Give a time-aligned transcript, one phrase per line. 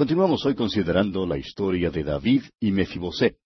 [0.00, 3.36] Continuamos hoy considerando la historia de David y Mefiboset.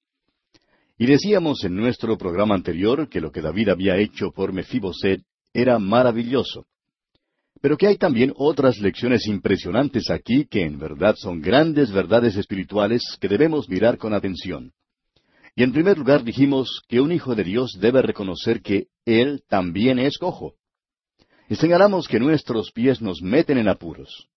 [0.97, 5.21] Y decíamos en nuestro programa anterior que lo que David había hecho por Mefiboset
[5.53, 6.65] era maravilloso.
[7.61, 13.03] Pero que hay también otras lecciones impresionantes aquí que en verdad son grandes verdades espirituales
[13.21, 14.71] que debemos mirar con atención.
[15.57, 19.99] Y en primer lugar dijimos que un hijo de Dios debe reconocer que Él también
[19.99, 20.55] es cojo.
[21.49, 24.29] Y señalamos que nuestros pies nos meten en apuros.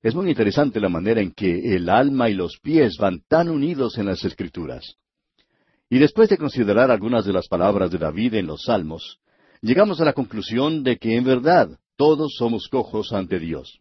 [0.00, 3.98] Es muy interesante la manera en que el alma y los pies van tan unidos
[3.98, 4.94] en las Escrituras.
[5.90, 9.18] Y después de considerar algunas de las palabras de David en los Salmos,
[9.60, 13.80] llegamos a la conclusión de que en verdad todos somos cojos ante Dios.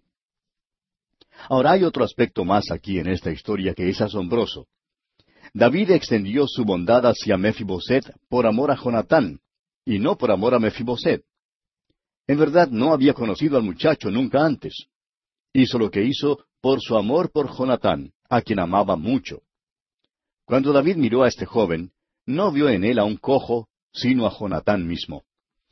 [1.50, 4.66] Ahora hay otro aspecto más aquí en esta historia que es asombroso.
[5.54, 9.40] David extendió su bondad hacia Mefiboset por amor a Jonatán,
[9.86, 11.24] y no por amor a Mefiboset.
[12.26, 14.88] En verdad no había conocido al muchacho nunca antes.
[15.58, 19.42] Hizo lo que hizo por su amor por Jonatán, a quien amaba mucho.
[20.46, 21.94] Cuando David miró a este joven,
[22.28, 25.24] no vio en él a un cojo, sino a Jonatán mismo.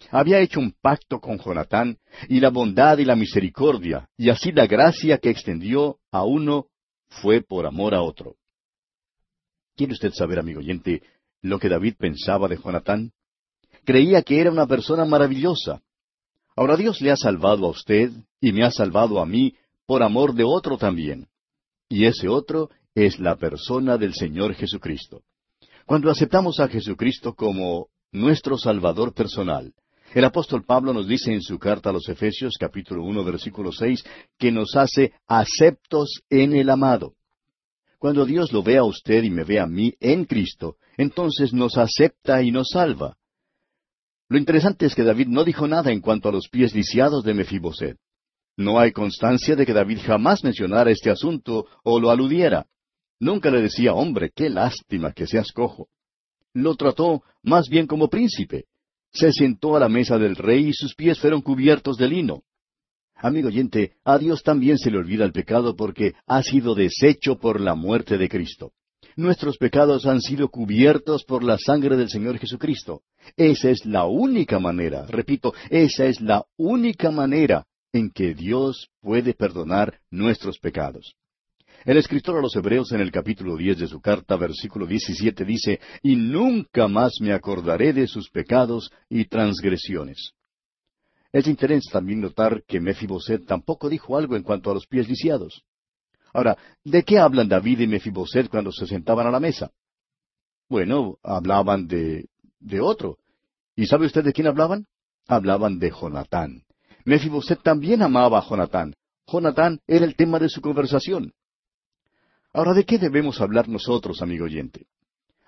[0.09, 4.65] Había hecho un pacto con Jonatán y la bondad y la misericordia, y así la
[4.65, 6.65] gracia que extendió a uno
[7.07, 8.37] fue por amor a otro.
[9.75, 11.03] ¿Quiere usted saber, amigo oyente,
[11.43, 13.11] lo que David pensaba de Jonatán?
[13.83, 15.83] Creía que era una persona maravillosa.
[16.55, 18.09] Ahora Dios le ha salvado a usted
[18.41, 19.53] y me ha salvado a mí
[19.85, 21.27] por amor de otro también.
[21.89, 25.21] Y ese otro es la persona del Señor Jesucristo.
[25.85, 29.73] Cuando aceptamos a Jesucristo como nuestro Salvador personal,
[30.13, 34.03] el apóstol Pablo nos dice en su carta a los Efesios capítulo uno versículo seis
[34.37, 37.15] que nos hace aceptos en el amado.
[37.99, 41.77] Cuando Dios lo ve a usted y me ve a mí en Cristo, entonces nos
[41.77, 43.17] acepta y nos salva.
[44.29, 47.33] Lo interesante es que David no dijo nada en cuanto a los pies lisiados de
[47.33, 47.97] Mefiboset.
[48.57, 52.67] No hay constancia de que David jamás mencionara este asunto o lo aludiera.
[53.19, 55.87] Nunca le decía, hombre, qué lástima que seas cojo.
[56.53, 58.65] Lo trató más bien como príncipe
[59.15, 62.43] se sentó a la mesa del rey y sus pies fueron cubiertos de lino.
[63.15, 67.61] Amigo oyente, a Dios también se le olvida el pecado porque ha sido deshecho por
[67.61, 68.73] la muerte de Cristo.
[69.15, 73.03] Nuestros pecados han sido cubiertos por la sangre del Señor Jesucristo.
[73.37, 77.65] Esa es la única manera, repito, esa es la única manera
[77.95, 81.15] en que Dios puede perdonar nuestros pecados.
[81.85, 85.79] El escritor a los Hebreos en el capítulo diez de su carta, versículo diecisiete, dice,
[86.03, 90.33] Y nunca más me acordaré de sus pecados y transgresiones.
[91.31, 95.63] Es interesante también notar que Mefiboset tampoco dijo algo en cuanto a los pies lisiados.
[96.33, 99.71] Ahora, ¿de qué hablan David y Mefiboset cuando se sentaban a la mesa?
[100.67, 102.27] Bueno, hablaban de,
[102.59, 103.19] de otro.
[103.73, 104.85] ¿Y sabe usted de quién hablaban?
[105.27, 106.65] Hablaban de Jonatán.
[107.05, 108.95] Mefiboset también amaba a Jonatán.
[109.27, 111.33] Jonatán era el tema de su conversación.
[112.51, 114.87] Ahora, ¿de qué debemos hablar nosotros, amigo oyente?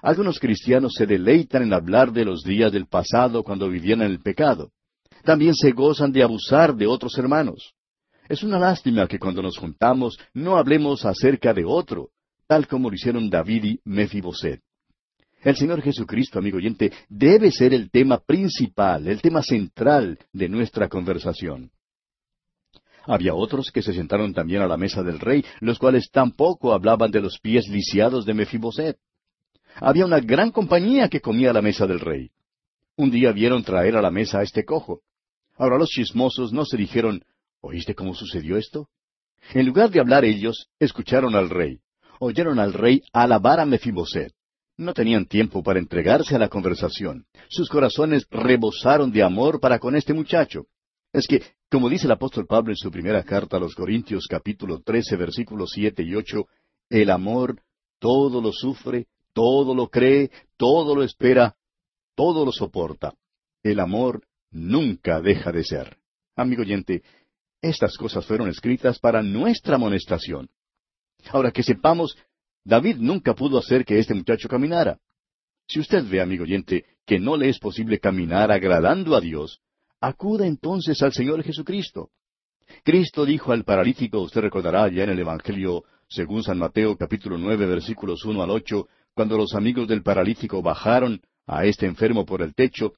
[0.02, 4.20] Algunos cristianos se deleitan en hablar de los días del pasado cuando vivían en el
[4.20, 4.72] pecado.
[5.24, 7.74] También se gozan de abusar de otros hermanos.
[8.30, 12.10] Es una lástima que cuando nos juntamos no hablemos acerca de otro,
[12.46, 14.62] tal como lo hicieron David y Mefiboset.
[15.44, 20.90] El Señor Jesucristo, amigo oyente, debe ser el tema principal, el tema central de nuestra
[20.90, 21.72] conversación.
[23.06, 27.12] Había otros que se sentaron también a la mesa del rey, los cuales tampoco hablaban
[27.12, 28.98] de los pies lisiados de Mefiboset.
[29.76, 32.32] Había una gran compañía que comía a la mesa del rey.
[32.98, 35.02] Un día vieron traer a la mesa a este cojo.
[35.56, 37.24] Ahora los chismosos no se dijeron,
[37.62, 38.90] ¿oíste cómo sucedió esto?
[39.54, 41.80] En lugar de hablar ellos, escucharon al rey.
[42.20, 44.34] Oyeron al rey alabar a Mefiboset.
[44.78, 47.26] No tenían tiempo para entregarse a la conversación.
[47.50, 50.68] Sus corazones rebosaron de amor para con este muchacho.
[51.12, 54.82] Es que, como dice el apóstol Pablo en su primera carta a los Corintios capítulo
[54.82, 56.46] trece versículos siete y ocho,
[56.90, 57.62] el amor
[58.00, 61.56] todo lo sufre, todo lo cree, todo lo espera,
[62.16, 63.16] todo lo soporta.
[63.64, 65.98] El amor nunca deja de ser.
[66.36, 67.02] Amigo oyente,
[67.62, 70.50] estas cosas fueron escritas para nuestra amonestación.
[71.32, 72.16] Ahora que sepamos,
[72.68, 75.00] David nunca pudo hacer que este muchacho caminara.
[75.70, 79.62] Si usted ve, amigo oyente, que no le es posible caminar agradando a Dios,
[80.02, 82.10] acuda entonces al Señor Jesucristo.
[82.84, 87.66] Cristo dijo al paralítico, usted recordará ya en el Evangelio, según San Mateo capítulo nueve
[87.66, 92.54] versículos uno al ocho, cuando los amigos del paralítico bajaron a este enfermo por el
[92.54, 92.96] techo,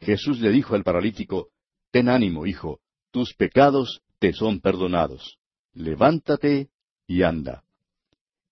[0.00, 1.48] Jesús le dijo al paralítico,
[1.90, 2.80] Ten ánimo, hijo,
[3.10, 5.36] tus pecados te son perdonados.
[5.74, 6.70] Levántate
[7.06, 7.64] y anda.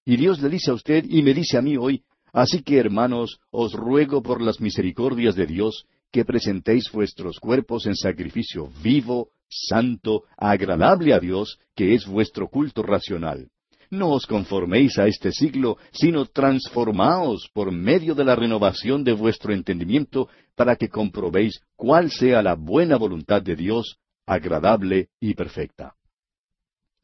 [0.09, 2.03] Y Dios le dice a usted y me dice a mí hoy,
[2.33, 7.95] así que hermanos, os ruego por las misericordias de Dios, que presentéis vuestros cuerpos en
[7.95, 13.51] sacrificio vivo, santo, agradable a Dios, que es vuestro culto racional.
[13.91, 19.53] no os conforméis a este siglo, sino transformaos por medio de la renovación de vuestro
[19.53, 25.95] entendimiento, para que comprobéis cuál sea la buena voluntad de Dios, agradable y perfecta.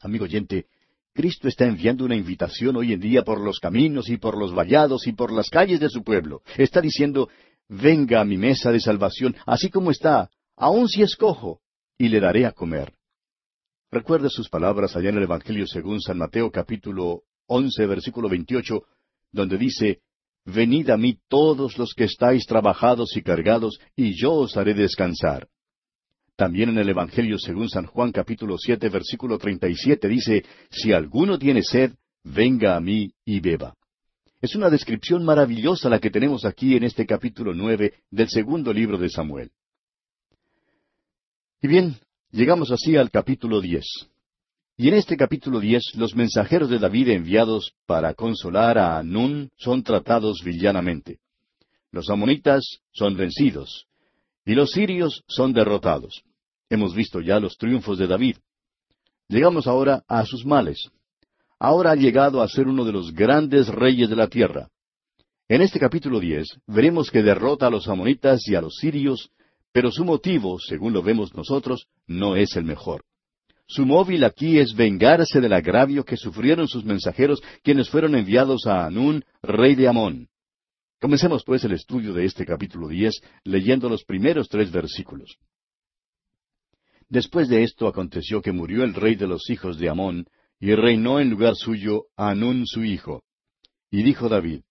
[0.01, 0.67] Amigo oyente,
[1.15, 5.07] Cristo está enviando una invitación hoy en día por los caminos y por los vallados
[5.07, 6.43] y por las calles de su pueblo.
[6.59, 7.29] Está diciendo,
[7.69, 11.61] venga a mi mesa de salvación, así como está, aun si escojo,
[11.97, 12.95] y le daré a comer.
[13.93, 18.83] Recuerde sus palabras allá en el Evangelio según San Mateo capítulo once versículo veintiocho,
[19.31, 20.01] donde dice,
[20.45, 25.47] Venid a mí todos los que estáis trabajados y cargados, y yo os haré descansar.
[26.37, 30.93] También en el Evangelio según San Juan capítulo siete versículo treinta y siete dice, Si
[30.93, 31.93] alguno tiene sed,
[32.25, 33.75] venga a mí y beba.
[34.41, 38.99] Es una descripción maravillosa la que tenemos aquí en este capítulo nueve del segundo libro
[38.99, 39.51] de Samuel.
[41.63, 41.97] Y bien,
[42.35, 43.85] Llegamos así al capítulo diez.
[44.77, 49.85] Y en este capítulo diez los mensajeros de David enviados para consolar a Anún son
[49.85, 51.21] tratados villanamente.
[51.93, 53.87] Los amonitas son vencidos,
[54.45, 56.23] y los sirios son derrotados.
[56.71, 58.37] Hemos visto ya los triunfos de David.
[59.29, 60.91] Llegamos ahora a sus males.
[61.59, 64.69] Ahora ha llegado a ser uno de los grandes reyes de la tierra.
[65.49, 69.31] En este capítulo diez veremos que derrota a los amonitas y a los sirios
[69.75, 73.03] pero su motivo, según lo vemos nosotros, no es el mejor.
[73.67, 78.87] Su móvil aquí es vengarse del agravio que sufrieron sus mensajeros, quienes fueron enviados a
[78.87, 80.29] Anún, rey de Amón.
[81.05, 85.37] Comencemos pues el estudio de este capítulo diez, leyendo los primeros tres versículos.
[87.11, 90.25] Después de esto aconteció que murió el rey de los hijos de Amón,
[90.59, 93.23] y reinó en lugar suyo Anún su hijo.
[93.91, 94.63] Y dijo David,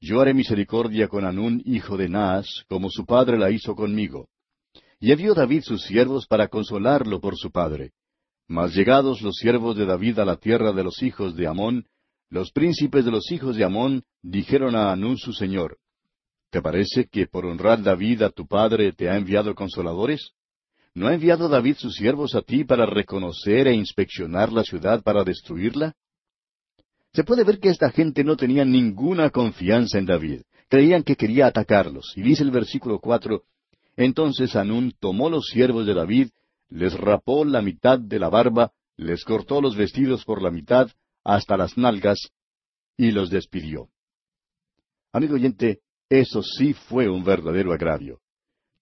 [0.00, 4.28] Yo haré misericordia con Anún hijo de Naas, como su padre la hizo conmigo.
[5.00, 7.90] Y envió David sus siervos para consolarlo por su padre.
[8.46, 11.86] Mas llegados los siervos de David a la tierra de los hijos de Amón,
[12.32, 15.76] los príncipes de los hijos de Amón dijeron a Anún su señor,
[16.50, 20.30] ¿Te parece que por honrar David a tu padre te ha enviado consoladores?
[20.94, 25.24] ¿No ha enviado David sus siervos a ti para reconocer e inspeccionar la ciudad para
[25.24, 25.94] destruirla?
[27.12, 30.40] Se puede ver que esta gente no tenía ninguna confianza en David.
[30.70, 32.14] Creían que quería atacarlos.
[32.16, 33.42] Y dice el versículo cuatro,
[33.94, 36.30] entonces Anún tomó los siervos de David,
[36.70, 40.90] les rapó la mitad de la barba, les cortó los vestidos por la mitad,
[41.24, 42.30] hasta las nalgas,
[42.96, 43.88] y los despidió.
[45.12, 48.20] Amigo oyente, eso sí fue un verdadero agravio.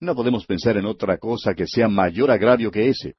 [0.00, 3.16] No podemos pensar en otra cosa que sea mayor agravio que ese.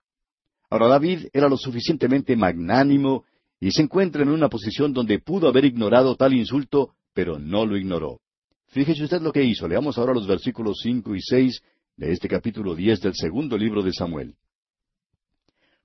[0.69, 3.25] Ahora David era lo suficientemente magnánimo
[3.59, 7.77] y se encuentra en una posición donde pudo haber ignorado tal insulto, pero no lo
[7.77, 8.21] ignoró.
[8.67, 9.67] Fíjese usted lo que hizo.
[9.67, 11.61] Leamos ahora los versículos cinco y seis
[11.97, 14.35] de este capítulo diez del segundo libro de Samuel.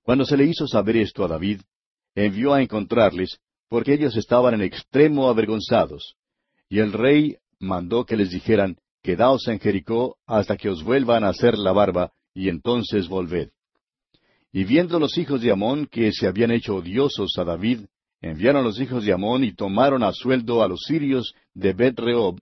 [0.03, 1.61] Cuando se le hizo saber esto a David,
[2.17, 6.17] envió a encontrarles, porque ellos estaban en extremo avergonzados.
[6.69, 11.29] Y el rey mandó que les dijeran, Quedaos en Jericó hasta que os vuelvan a
[11.29, 13.51] hacer la barba, y entonces volved.
[14.53, 17.83] Y viendo los hijos de Amón que se habían hecho odiosos a David,
[18.21, 22.41] enviaron los hijos de Amón y tomaron a sueldo a los sirios de Bet Rehob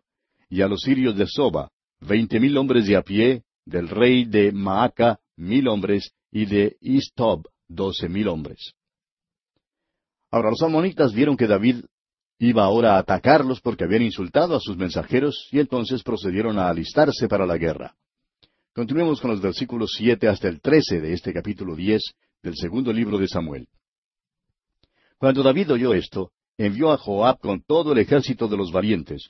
[0.48, 1.70] y a los sirios de Soba,
[2.00, 7.46] veinte mil hombres de a pie, del rey de Maaca mil hombres, y de Istob
[7.68, 8.74] doce mil hombres.
[10.34, 11.84] Ahora los amonitas vieron que David
[12.40, 17.28] iba ahora a atacarlos porque habían insultado a sus mensajeros, y entonces procedieron a alistarse
[17.28, 17.94] para la guerra.
[18.74, 22.02] Continuemos con los versículos siete hasta el trece de este capítulo diez
[22.42, 23.68] del segundo libro de Samuel.
[25.18, 29.28] Cuando David oyó esto, envió a Joab con todo el ejército de los valientes,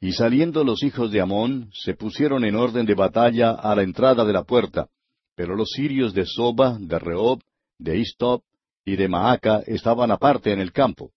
[0.00, 4.24] y saliendo los hijos de Amón, se pusieron en orden de batalla a la entrada
[4.24, 4.86] de la puerta,
[5.34, 7.40] pero los sirios de Soba, de Rehob,
[7.80, 8.42] de Istob
[8.84, 11.12] y de Maaca estaban aparte en el campo.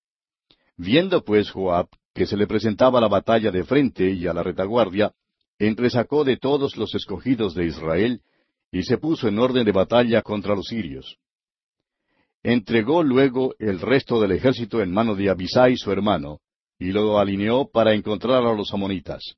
[0.77, 5.11] Viendo pues Joab que se le presentaba la batalla de frente y a la retaguardia,
[5.59, 8.21] entresacó de todos los escogidos de Israel,
[8.71, 11.17] y se puso en orden de batalla contra los sirios.
[12.41, 16.39] Entregó luego el resto del ejército en mano de Abisai su hermano,
[16.79, 19.35] y lo alineó para encontrar a los amonitas.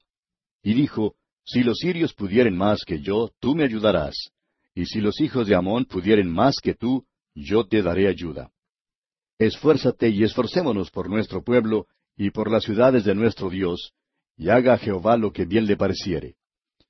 [0.62, 4.16] Y dijo, Si los sirios pudieren más que yo, tú me ayudarás,
[4.76, 7.06] y si los hijos de Amón pudieren más que tú,
[7.44, 8.52] yo te daré ayuda.
[9.40, 13.94] Esfuérzate y esforcémonos por nuestro pueblo y por las ciudades de nuestro Dios,
[14.36, 16.36] y haga Jehová lo que bien le pareciere.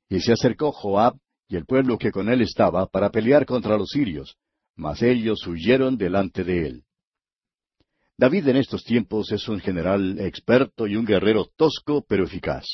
[0.09, 1.17] Y se acercó Joab
[1.49, 4.37] y el pueblo que con él estaba para pelear contra los sirios,
[4.75, 6.83] mas ellos huyeron delante de él.
[8.17, 12.65] David en estos tiempos es un general experto y un guerrero tosco pero eficaz.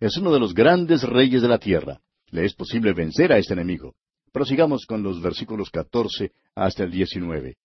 [0.00, 2.00] Es uno de los grandes reyes de la tierra.
[2.30, 3.96] Le es posible vencer a este enemigo.
[4.32, 7.56] Prosigamos con los versículos catorce hasta el diecinueve.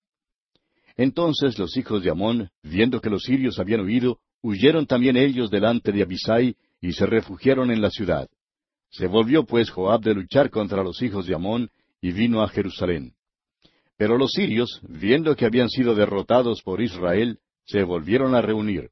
[0.95, 5.91] Entonces los hijos de Amón, viendo que los sirios habían huido, huyeron también ellos delante
[5.91, 8.29] de Abisai y se refugiaron en la ciudad.
[8.89, 13.13] Se volvió pues Joab de luchar contra los hijos de Amón y vino a Jerusalén.
[13.97, 18.89] Pero los sirios, viendo que habían sido derrotados por Israel, se volvieron a reunir.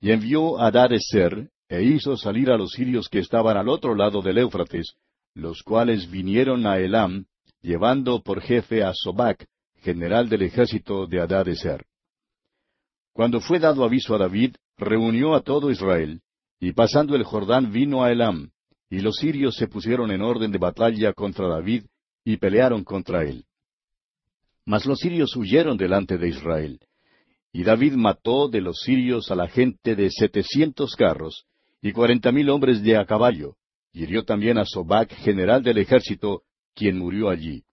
[0.00, 4.22] Y envió a Dareser, e hizo salir a los sirios que estaban al otro lado
[4.22, 4.94] del Éufrates,
[5.34, 7.26] los cuales vinieron a Elam,
[7.62, 9.46] llevando por jefe a Sobac,
[9.80, 11.86] general del ejército de Adadeser.
[13.12, 16.20] Cuando fue dado aviso a David, reunió a todo Israel,
[16.58, 18.50] y pasando el Jordán vino a Elam,
[18.88, 21.84] y los sirios se pusieron en orden de batalla contra David,
[22.24, 23.44] y pelearon contra él.
[24.66, 26.80] Mas los sirios huyeron delante de Israel.
[27.52, 31.44] Y David mató de los sirios a la gente de setecientos carros,
[31.82, 33.56] y cuarenta mil hombres de a caballo,
[33.92, 36.42] hirió también a Sobac, general del ejército,
[36.74, 37.64] quien murió allí.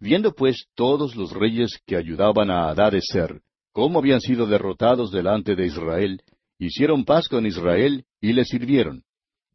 [0.00, 3.42] Viendo pues todos los reyes que ayudaban a Adadeser,
[3.72, 6.22] cómo habían sido derrotados delante de Israel,
[6.58, 9.04] hicieron paz con Israel y le sirvieron.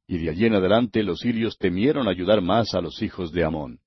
[0.07, 3.79] Y de allí en adelante los sirios temieron ayudar más a los hijos de Amón.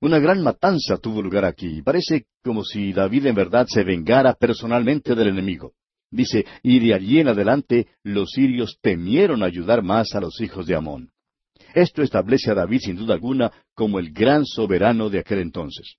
[0.00, 4.34] Una gran matanza tuvo lugar aquí, y parece como si David en verdad se vengara
[4.34, 5.72] personalmente del enemigo.
[6.10, 10.74] Dice, y de allí en adelante los sirios temieron ayudar más a los hijos de
[10.74, 11.10] Amón.
[11.74, 15.96] Esto establece a David sin duda alguna como el gran soberano de aquel entonces.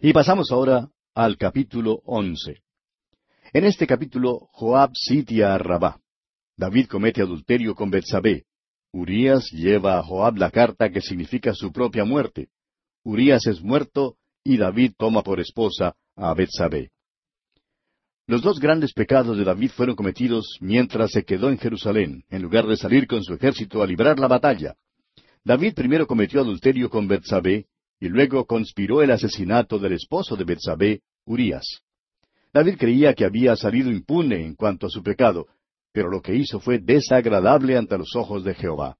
[0.00, 2.62] Y pasamos ahora al capítulo once.
[3.52, 6.00] En este capítulo Joab sitia a Rabá.
[6.56, 8.44] David comete adulterio con Betsabé.
[8.92, 12.48] Urías lleva a Joab la carta que significa su propia muerte.
[13.04, 16.90] Urías es muerto y David toma por esposa a Betsabé.
[18.26, 22.66] Los dos grandes pecados de David fueron cometidos mientras se quedó en Jerusalén, en lugar
[22.66, 24.76] de salir con su ejército a librar la batalla.
[25.44, 27.66] David primero cometió adulterio con Betsabé
[27.98, 31.64] y luego conspiró el asesinato del esposo de Betsabé, Urías.
[32.52, 35.46] David creía que había salido impune en cuanto a su pecado,
[35.92, 38.96] pero lo que hizo fue desagradable ante los ojos de Jehová.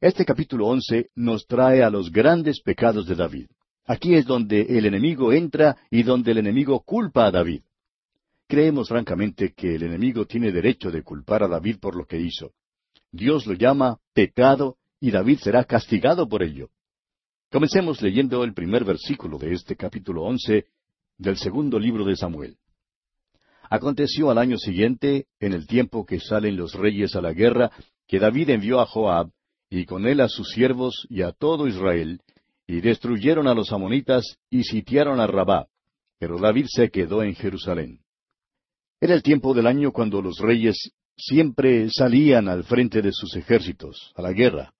[0.00, 3.46] Este capítulo once nos trae a los grandes pecados de David.
[3.84, 7.60] Aquí es donde el enemigo entra y donde el enemigo culpa a David.
[8.50, 12.50] Creemos francamente que el enemigo tiene derecho de culpar a David por lo que hizo.
[13.12, 16.68] Dios lo llama pecado y David será castigado por ello.
[17.48, 20.66] Comencemos leyendo el primer versículo de este capítulo once
[21.16, 22.56] del segundo libro de Samuel.
[23.70, 27.70] Aconteció al año siguiente, en el tiempo que salen los reyes a la guerra,
[28.08, 29.30] que David envió a Joab,
[29.68, 32.20] y con él a sus siervos y a todo Israel,
[32.66, 35.68] y destruyeron a los amonitas y sitiaron a Rabá,
[36.18, 38.00] pero David se quedó en Jerusalén.
[39.00, 44.12] Era el tiempo del año cuando los reyes siempre salían al frente de sus ejércitos,
[44.14, 44.74] a la guerra.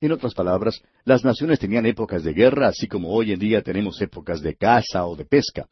[0.00, 4.00] En otras palabras, las naciones tenían épocas de guerra, así como hoy en día tenemos
[4.00, 5.68] épocas de caza o de pesca.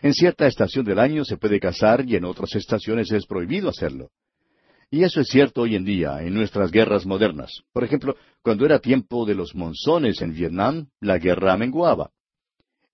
[0.00, 4.10] En cierta estación del año se puede cazar y en otras estaciones es prohibido hacerlo.
[4.90, 7.62] Y eso es cierto hoy en día, en nuestras guerras modernas.
[7.72, 12.10] Por ejemplo, cuando era tiempo de los monzones en Vietnam, la guerra menguaba.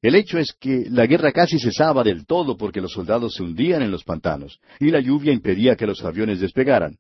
[0.03, 3.83] El hecho es que la guerra casi cesaba del todo porque los soldados se hundían
[3.83, 6.97] en los pantanos y la lluvia impedía que los aviones despegaran.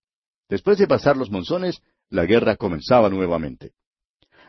[0.49, 1.81] Después de pasar los monzones,
[2.11, 3.73] la guerra comenzaba nuevamente.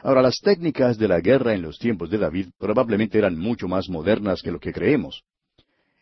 [0.04, 3.88] Ahora, las técnicas de la guerra en los tiempos de David probablemente eran mucho más
[3.88, 5.24] modernas que lo que creemos.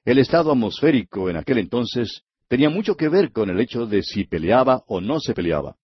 [0.06, 4.24] El estado atmosférico en aquel entonces tenía mucho que ver con el hecho de si
[4.24, 5.76] peleaba o no se peleaba.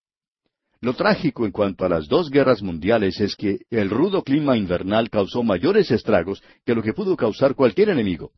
[0.85, 5.09] Lo trágico en cuanto a las dos guerras mundiales es que el rudo clima invernal
[5.09, 8.33] causó mayores estragos que lo que pudo causar cualquier enemigo.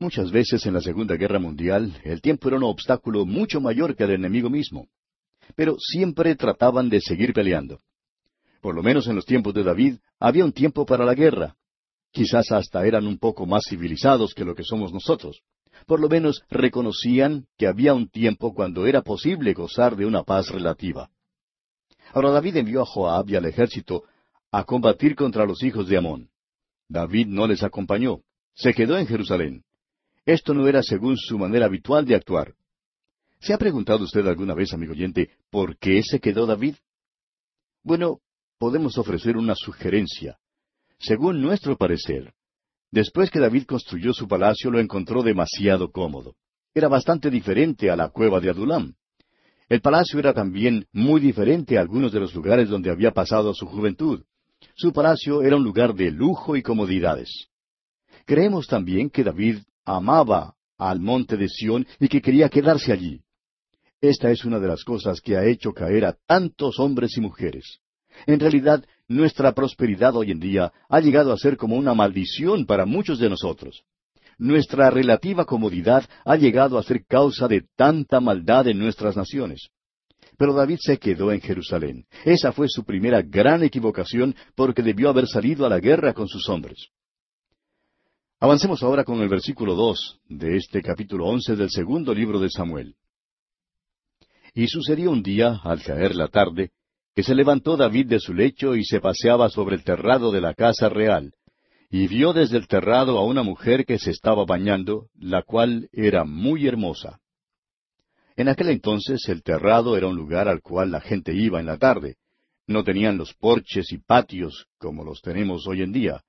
[0.00, 4.04] Muchas veces en la Segunda Guerra Mundial el tiempo era un obstáculo mucho mayor que
[4.04, 4.88] el enemigo mismo.
[5.54, 7.80] Pero siempre trataban de seguir peleando.
[8.62, 11.56] Por lo menos en los tiempos de David había un tiempo para la guerra.
[12.10, 15.42] Quizás hasta eran un poco más civilizados que lo que somos nosotros.
[15.84, 20.48] Por lo menos reconocían que había un tiempo cuando era posible gozar de una paz
[20.48, 21.10] relativa.
[22.14, 24.04] Ahora David envió a Joab y al ejército
[24.52, 26.30] a combatir contra los hijos de Amón.
[26.88, 28.20] David no les acompañó,
[28.54, 29.64] se quedó en Jerusalén.
[30.24, 32.54] Esto no era según su manera habitual de actuar.
[33.40, 36.76] ¿Se ha preguntado usted alguna vez, amigo oyente, por qué se quedó David?
[37.82, 38.20] Bueno,
[38.58, 40.38] podemos ofrecer una sugerencia.
[41.00, 42.32] Según nuestro parecer,
[42.92, 46.36] después que David construyó su palacio lo encontró demasiado cómodo.
[46.74, 48.94] Era bastante diferente a la cueva de Adulam.
[49.68, 53.66] El palacio era también muy diferente a algunos de los lugares donde había pasado su
[53.66, 54.22] juventud.
[54.74, 57.48] Su palacio era un lugar de lujo y comodidades.
[58.26, 63.20] Creemos también que David amaba al monte de Sión y que quería quedarse allí.
[64.00, 67.78] Esta es una de las cosas que ha hecho caer a tantos hombres y mujeres.
[68.26, 72.86] En realidad, nuestra prosperidad hoy en día ha llegado a ser como una maldición para
[72.86, 73.84] muchos de nosotros.
[74.38, 79.68] Nuestra relativa comodidad ha llegado a ser causa de tanta maldad en nuestras naciones.
[80.36, 82.06] Pero David se quedó en Jerusalén.
[82.24, 86.48] Esa fue su primera gran equivocación porque debió haber salido a la guerra con sus
[86.48, 86.88] hombres.
[88.40, 92.96] Avancemos ahora con el versículo dos de este capítulo once del segundo libro de Samuel.
[94.54, 96.70] Y sucedió un día, al caer la tarde,
[97.14, 100.54] que se levantó David de su lecho y se paseaba sobre el terrado de la
[100.54, 101.32] casa real,
[101.96, 106.24] y vio desde el terrado a una mujer que se estaba bañando, la cual era
[106.24, 107.20] muy hermosa.
[108.34, 111.78] En aquel entonces el terrado era un lugar al cual la gente iba en la
[111.78, 112.16] tarde.
[112.66, 116.24] No tenían los porches y patios como los tenemos hoy en día.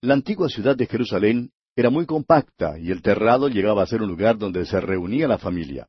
[0.00, 4.08] La antigua ciudad de Jerusalén era muy compacta y el terrado llegaba a ser un
[4.08, 5.86] lugar donde se reunía la familia.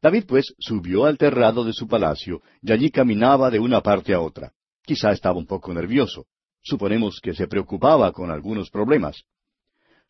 [0.00, 4.22] David, pues, subió al terrado de su palacio y allí caminaba de una parte a
[4.22, 4.54] otra.
[4.86, 6.24] Quizá estaba un poco nervioso.
[6.68, 9.22] Suponemos que se preocupaba con algunos problemas.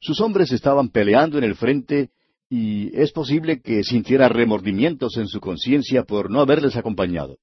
[0.00, 2.10] Sus hombres estaban peleando en el frente
[2.50, 7.38] y es posible que sintiera remordimientos en su conciencia por no haberles acompañado.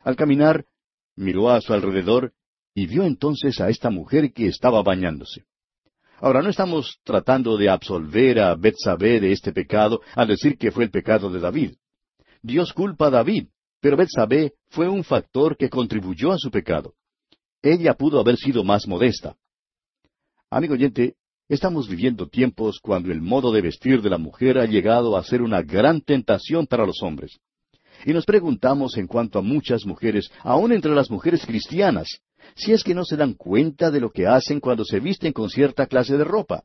[0.00, 0.64] Al caminar,
[1.14, 2.32] miró a su alrededor
[2.74, 5.44] y vio entonces a esta mujer que estaba bañándose.
[6.18, 10.82] Ahora, no estamos tratando de absolver a Betsabé de este pecado al decir que fue
[10.82, 11.74] el pecado de David.
[12.42, 13.46] Dios culpa a David,
[13.80, 16.94] pero Betsabé fue un factor que contribuyó a su pecado.
[17.62, 19.36] Ella pudo haber sido más modesta.
[20.50, 21.14] Amigo oyente,
[21.48, 25.42] estamos viviendo tiempos cuando el modo de vestir de la mujer ha llegado a ser
[25.42, 27.38] una gran tentación para los hombres.
[28.04, 32.08] Y nos preguntamos en cuanto a muchas mujeres, aun entre las mujeres cristianas,
[32.56, 35.48] si es que no se dan cuenta de lo que hacen cuando se visten con
[35.48, 36.64] cierta clase de ropa.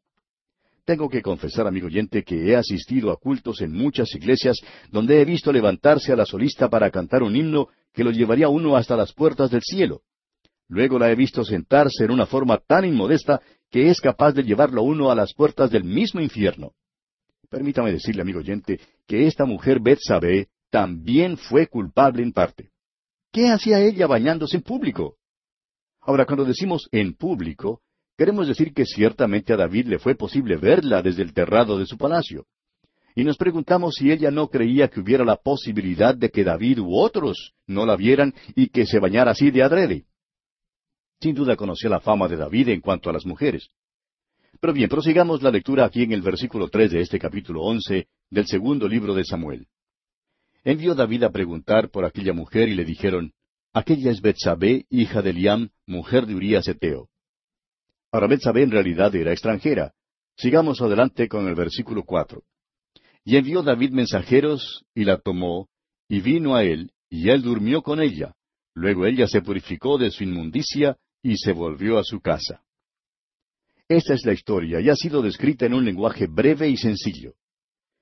[0.84, 4.58] Tengo que confesar, amigo oyente, que he asistido a cultos en muchas iglesias
[4.90, 8.76] donde he visto levantarse a la solista para cantar un himno que lo llevaría uno
[8.76, 10.02] hasta las puertas del cielo.
[10.70, 14.84] Luego la he visto sentarse en una forma tan inmodesta que es capaz de llevarlo
[14.84, 16.74] uno a las puertas del mismo infierno.
[17.50, 22.72] Permítame decirle, amigo oyente, que esta mujer Betsabé también fue culpable en parte.
[23.32, 25.16] ¿Qué hacía ella bañándose en público?
[26.02, 27.82] Ahora, cuando decimos en público,
[28.18, 31.98] queremos decir que ciertamente a David le fue posible verla desde el terrado de su
[31.98, 32.46] palacio.
[33.16, 36.98] Y nos preguntamos si ella no creía que hubiera la posibilidad de que David u
[36.98, 40.06] otros no la vieran y que se bañara así de adrede.
[41.20, 43.70] Sin duda conoció la fama de David en cuanto a las mujeres.
[44.60, 48.48] Pero bien, prosigamos la lectura aquí en el versículo tres de este capítulo once del
[48.48, 49.68] segundo libro de Samuel.
[50.64, 53.34] Envió David a preguntar por aquella mujer y le dijeron,
[53.74, 57.10] Aquella es Betsabé, hija de Liam, mujer de Urías Eteo.
[58.12, 59.94] Ahora Betsabé en realidad era extranjera.
[60.36, 62.44] Sigamos adelante con el versículo cuatro.
[63.24, 65.68] Y envió David mensajeros, y la tomó,
[66.08, 68.34] y vino a él, y él durmió con ella.
[68.74, 72.64] Luego ella se purificó de su inmundicia, y se volvió a su casa.
[73.90, 77.34] Esta es la historia, y ha sido descrita en un lenguaje breve y sencillo.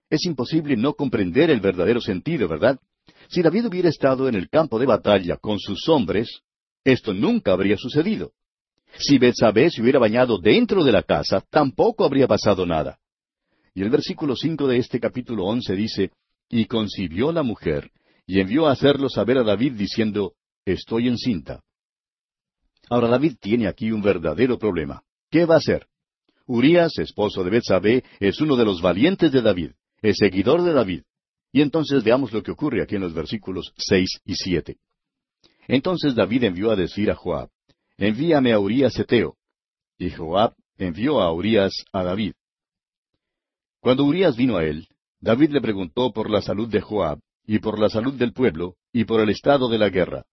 [0.10, 2.80] Es imposible no comprender el verdadero sentido, ¿verdad?
[3.28, 6.42] Si David hubiera estado en el campo de batalla con sus hombres,
[6.84, 8.32] esto nunca habría sucedido.
[8.98, 13.00] Si Betsabé se hubiera bañado dentro de la casa, tampoco habría pasado nada.
[13.74, 16.12] Y el versículo cinco de este capítulo once dice,
[16.50, 17.92] Y concibió la mujer,
[18.26, 20.34] y envió a hacerlo saber a David diciendo,
[20.66, 21.62] Estoy encinta.
[22.90, 25.04] Ahora David tiene aquí un verdadero problema.
[25.30, 25.88] ¿Qué va a hacer?
[26.46, 29.72] Urías, esposo de Betsabé, es uno de los valientes de David,
[30.02, 31.04] es seguidor de David.
[31.52, 34.78] Y entonces veamos lo que ocurre aquí en los versículos seis y siete.
[35.68, 37.50] Entonces David envió a decir a Joab,
[37.98, 39.36] envíame a Urías Eteo.
[39.98, 42.34] Y Joab envió a Urías a David.
[43.80, 44.88] Cuando Urías vino a él,
[45.20, 49.06] David le preguntó por la salud de Joab, y por la salud del pueblo, y
[49.06, 50.26] por el estado de la guerra.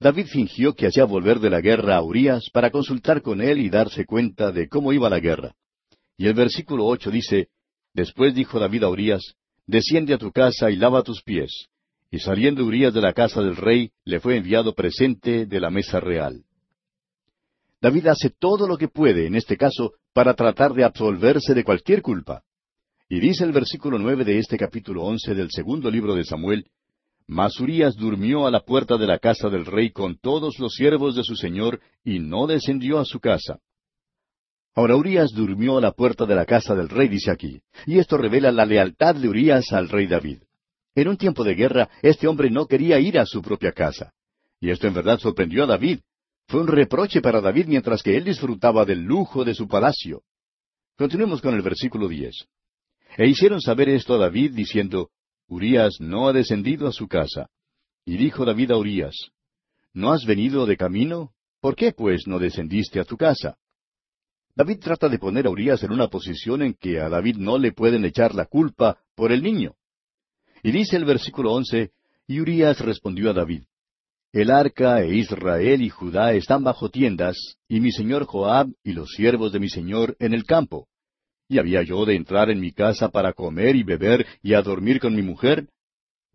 [0.00, 3.68] David fingió que hacía volver de la guerra a Urías para consultar con él y
[3.68, 5.54] darse cuenta de cómo iba la guerra.
[6.16, 7.48] Y el versículo ocho dice,
[7.92, 9.34] Después dijo David a Urías,
[9.66, 11.66] desciende a tu casa y lava tus pies.
[12.10, 16.00] Y saliendo Urías de la casa del rey, le fue enviado presente de la mesa
[16.00, 16.44] real.
[17.82, 22.00] David hace todo lo que puede, en este caso, para tratar de absolverse de cualquier
[22.00, 22.42] culpa.
[23.08, 26.66] Y dice el versículo nueve de este capítulo once del segundo libro de Samuel,
[27.30, 31.14] Mas Urías durmió a la puerta de la casa del rey con todos los siervos
[31.14, 33.60] de su señor, y no descendió a su casa.
[34.74, 38.16] Ahora Urias durmió a la puerta de la casa del rey, dice aquí, y esto
[38.16, 40.42] revela la lealtad de Urias al rey David.
[40.96, 44.12] En un tiempo de guerra, este hombre no quería ir a su propia casa.
[44.58, 46.00] Y esto en verdad sorprendió a David.
[46.48, 50.22] Fue un reproche para David mientras que él disfrutaba del lujo de su palacio.
[50.98, 52.48] Continuemos con el versículo diez.
[53.16, 55.10] E hicieron saber esto a David diciendo,
[55.50, 57.50] Urias no ha descendido a su casa.
[58.04, 59.16] Y dijo David a Urias,
[59.92, 61.32] ¿no has venido de camino?
[61.60, 63.58] ¿Por qué, pues, no descendiste a tu casa?
[64.54, 67.72] David trata de poner a Urias en una posición en que a David no le
[67.72, 69.74] pueden echar la culpa por el niño.
[70.62, 71.90] Y dice el versículo once,
[72.28, 73.64] y Urias respondió a David,
[74.32, 79.10] El arca e Israel y Judá están bajo tiendas, y mi señor Joab y los
[79.10, 80.86] siervos de mi señor en el campo.
[81.50, 85.00] ¿Y había yo de entrar en mi casa para comer y beber y a dormir
[85.00, 85.66] con mi mujer?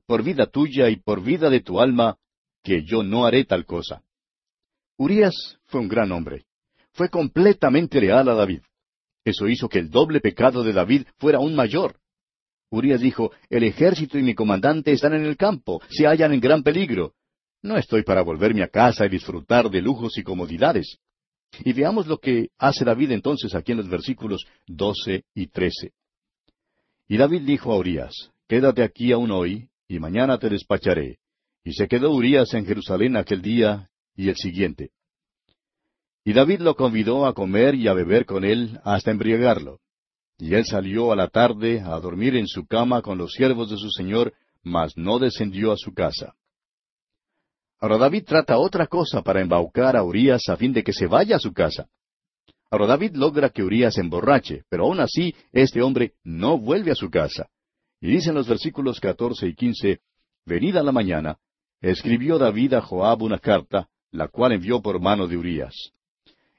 [0.06, 2.18] Por vida tuya y por vida de tu alma,
[2.62, 4.04] que yo no haré tal cosa.
[4.98, 6.44] Urias fue un gran hombre.
[6.92, 8.60] Fue completamente leal a David.
[9.24, 11.96] Eso hizo que el doble pecado de David fuera aún mayor.
[12.70, 16.62] Urias dijo, El ejército y mi comandante están en el campo, se hallan en gran
[16.62, 17.14] peligro.
[17.62, 21.00] No estoy para volverme a casa y disfrutar de lujos y comodidades.
[21.64, 25.94] Y veamos lo que hace David entonces aquí en los versículos doce y trece.
[27.08, 31.18] Y David dijo a Urias, Quédate aquí aún hoy, y mañana te despacharé.
[31.64, 34.92] Y se quedó Urias en Jerusalén aquel día y el siguiente.
[36.24, 39.80] Y David lo convidó a comer y a beber con él hasta embriagarlo.
[40.38, 43.78] Y él salió a la tarde a dormir en su cama con los siervos de
[43.78, 46.36] su señor, mas no descendió a su casa.
[47.80, 51.36] Ahora David trata otra cosa para embaucar a Urias a fin de que se vaya
[51.36, 51.88] a su casa.
[52.72, 57.10] Ahora David logra que Urias emborrache, pero aún así este hombre no vuelve a su
[57.10, 57.48] casa.
[58.02, 60.00] Y dicen los versículos catorce y quince,
[60.46, 61.38] Venida la mañana,
[61.82, 65.92] escribió David a Joab una carta, la cual envió por mano de Urías.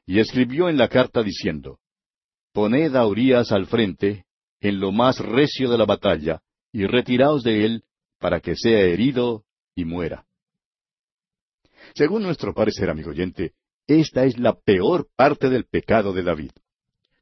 [0.07, 1.79] Y escribió en la carta diciendo,
[2.53, 4.25] Poned a Urías al frente,
[4.61, 6.41] en lo más recio de la batalla,
[6.73, 7.85] y retiraos de él,
[8.19, 10.26] para que sea herido y muera.
[11.97, 13.55] Según nuestro parecer, amigo oyente,
[13.87, 16.51] esta es la peor parte del pecado de David.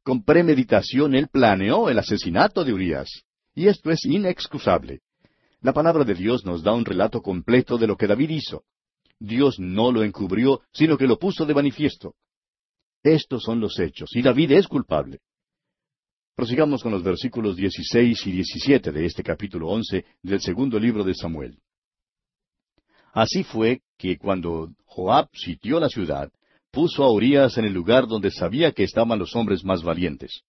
[0.02, 3.08] Con premeditación él planeó el asesinato de Urías,
[3.54, 5.02] y esto es inexcusable.
[5.60, 8.64] La palabra de Dios nos da un relato completo de lo que David hizo.
[9.20, 12.16] Dios no lo encubrió, sino que lo puso de manifiesto.
[13.04, 15.20] Estos son los hechos, y David es culpable.
[16.34, 21.14] Prosigamos con los versículos 16 y 17 de este capítulo 11 del segundo libro de
[21.14, 21.60] Samuel.
[23.14, 26.32] Así fue que cuando Joab sitió la ciudad,
[26.72, 30.42] puso a Urias en el lugar donde sabía que estaban los hombres más valientes.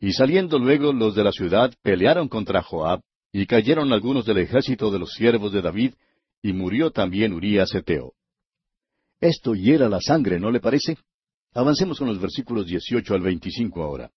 [0.00, 4.90] Y saliendo luego los de la ciudad, pelearon contra Joab, y cayeron algunos del ejército
[4.90, 5.92] de los siervos de David,
[6.42, 8.14] y murió también Urías Eteo.
[9.20, 10.96] Esto hiera la sangre, ¿no le parece?
[11.52, 14.10] Avancemos con los versículos 18 al 25 ahora.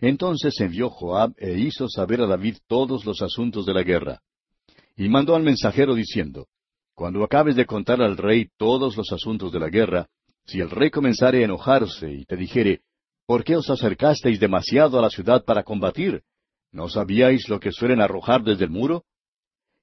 [0.00, 4.20] Entonces envió Joab e hizo saber a David todos los asuntos de la guerra.
[4.96, 6.48] Y mandó al mensajero diciendo,
[6.98, 10.08] Cuando acabes de contar al rey todos los asuntos de la guerra,
[10.44, 12.80] si el rey comenzare a enojarse y te dijere,
[13.24, 16.24] ¿por qué os acercasteis demasiado a la ciudad para combatir?
[16.72, 19.04] ¿No sabíais lo que suelen arrojar desde el muro?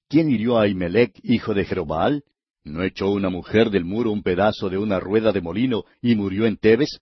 [0.10, 2.26] ¿Quién hirió a Ahimelech, hijo de Jerobal?
[2.66, 6.46] ¿No echó una mujer del muro un pedazo de una rueda de molino y murió
[6.46, 7.00] en Tebes?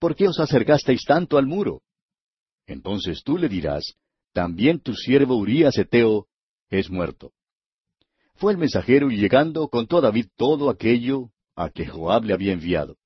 [0.00, 1.82] ¿Por qué os acercasteis tanto al muro?
[2.66, 3.84] Entonces tú le dirás,
[4.32, 6.26] también tu siervo Urías Eteo
[6.70, 7.30] es muerto.
[8.38, 12.52] Fue el mensajero y llegando contó a David todo aquello a que Joab le había
[12.52, 12.96] enviado.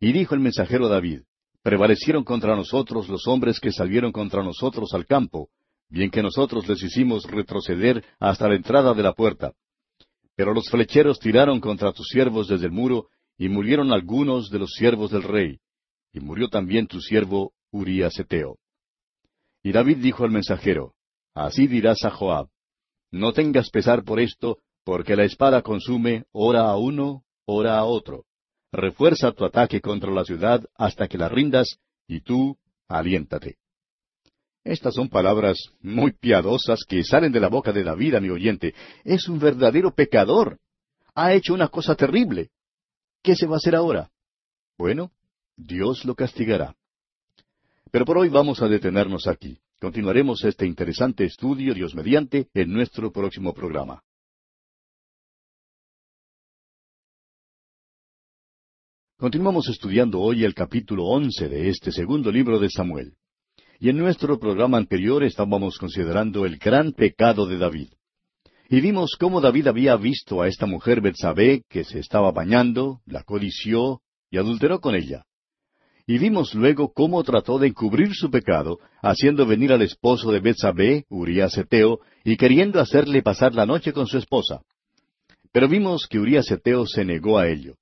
[0.00, 1.20] Y dijo el mensajero a David,
[1.62, 5.50] prevalecieron contra nosotros los hombres que salieron contra nosotros al campo,
[5.90, 9.52] bien que nosotros les hicimos retroceder hasta la entrada de la puerta.
[10.34, 14.70] Pero los flecheros tiraron contra tus siervos desde el muro, y murieron algunos de los
[14.70, 15.58] siervos del rey,
[16.14, 18.56] y murió también tu siervo Urías Eteo.
[19.62, 20.94] Y David dijo al mensajero,
[21.34, 22.48] Así dirás a Joab,
[23.10, 28.24] No tengas pesar por esto, porque la espada consume ora a uno, ora a otro
[28.72, 32.56] refuerza tu ataque contra la ciudad hasta que la rindas, y tú
[32.88, 33.56] aliéntate.
[34.64, 38.74] Estas son palabras muy piadosas que salen de la boca de David, a mi oyente.
[39.04, 40.58] Es un verdadero pecador.
[41.14, 42.50] Ha hecho una cosa terrible.
[43.22, 44.10] ¿Qué se va a hacer ahora?
[44.76, 45.10] Bueno,
[45.56, 46.76] Dios lo castigará.
[47.90, 49.58] Pero por hoy vamos a detenernos aquí.
[49.80, 54.02] Continuaremos este interesante estudio, Dios mediante, en nuestro próximo programa.
[59.16, 63.14] Continuamos estudiando hoy el capítulo once de este segundo libro de Samuel.
[63.78, 67.92] Y en nuestro programa anterior estábamos considerando el gran pecado de David.
[68.68, 73.22] Y vimos cómo David había visto a esta mujer Betsabé que se estaba bañando, la
[73.22, 75.27] codició y adulteró con ella.
[76.10, 81.04] Y vimos luego cómo trató de encubrir su pecado, haciendo venir al esposo de Betsabé,
[81.10, 84.62] Urías Eteo, y queriendo hacerle pasar la noche con su esposa.
[85.52, 87.74] Pero vimos que Urías Eteo se negó a ello.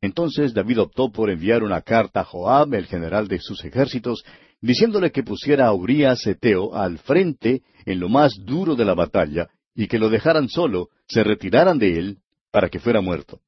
[0.00, 4.22] Entonces David optó por enviar una carta a Joab, el general de sus ejércitos,
[4.60, 9.48] diciéndole que pusiera a Urías Eteo al frente en lo más duro de la batalla
[9.74, 12.18] y que lo dejaran solo, se retiraran de él,
[12.52, 13.40] para que fuera muerto.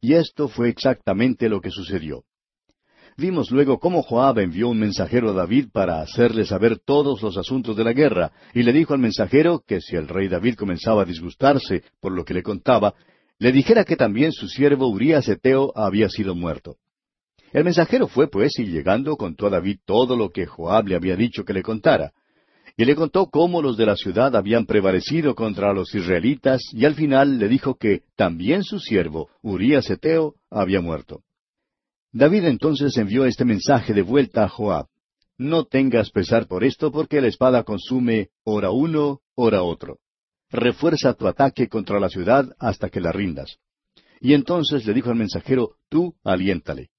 [0.00, 2.24] Y esto fue exactamente lo que sucedió.
[3.16, 7.76] Vimos luego cómo Joab envió un mensajero a David para hacerle saber todos los asuntos
[7.76, 11.06] de la guerra, y le dijo al mensajero que si el rey David comenzaba a
[11.06, 12.94] disgustarse por lo que le contaba,
[13.38, 16.76] le dijera que también su siervo Urías Eteo había sido muerto.
[17.52, 21.16] El mensajero fue pues y llegando contó a David todo lo que Joab le había
[21.16, 22.12] dicho que le contara.
[22.78, 26.94] Y le contó cómo los de la ciudad habían prevalecido contra los israelitas, y al
[26.94, 31.20] final le dijo que también su siervo, Urías Eteo, había muerto.
[32.12, 34.86] David entonces envió este mensaje de vuelta a Joab.
[35.38, 39.98] No tengas pesar por esto, porque la espada consume ora uno, ora otro.
[40.50, 43.56] Refuerza tu ataque contra la ciudad hasta que la rindas.
[44.20, 46.90] Y entonces le dijo al mensajero, tú aliéntale.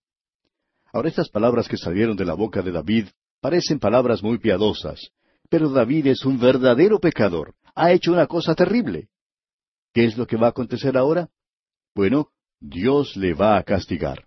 [0.91, 3.07] Ahora estas palabras que salieron de la boca de David
[3.39, 5.11] parecen palabras muy piadosas,
[5.47, 7.53] pero David es un verdadero pecador.
[7.75, 9.09] Ha hecho una cosa terrible.
[9.93, 11.29] ¿Qué es lo que va a acontecer ahora?
[11.93, 14.25] Bueno, Dios le va a castigar.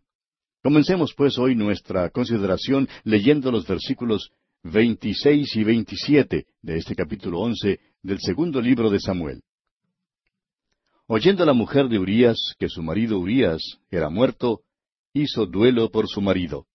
[0.67, 4.33] Comencemos pues hoy nuestra consideración leyendo los versículos
[4.65, 9.45] 26 y 27 de este capítulo 11 del segundo libro de Samuel.
[11.07, 13.61] Oyendo la mujer de Urías que su marido Urías
[13.93, 14.63] era muerto,
[15.13, 16.67] hizo duelo por su marido.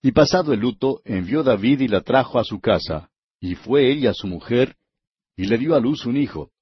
[0.00, 4.14] Y pasado el luto, envió David y la trajo a su casa, y fue ella
[4.14, 4.76] su mujer,
[5.36, 6.52] y le dio a luz un hijo.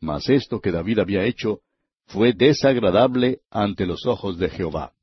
[0.00, 1.60] Mas esto que David había hecho
[2.06, 4.95] fue desagradable ante los ojos de Jehová.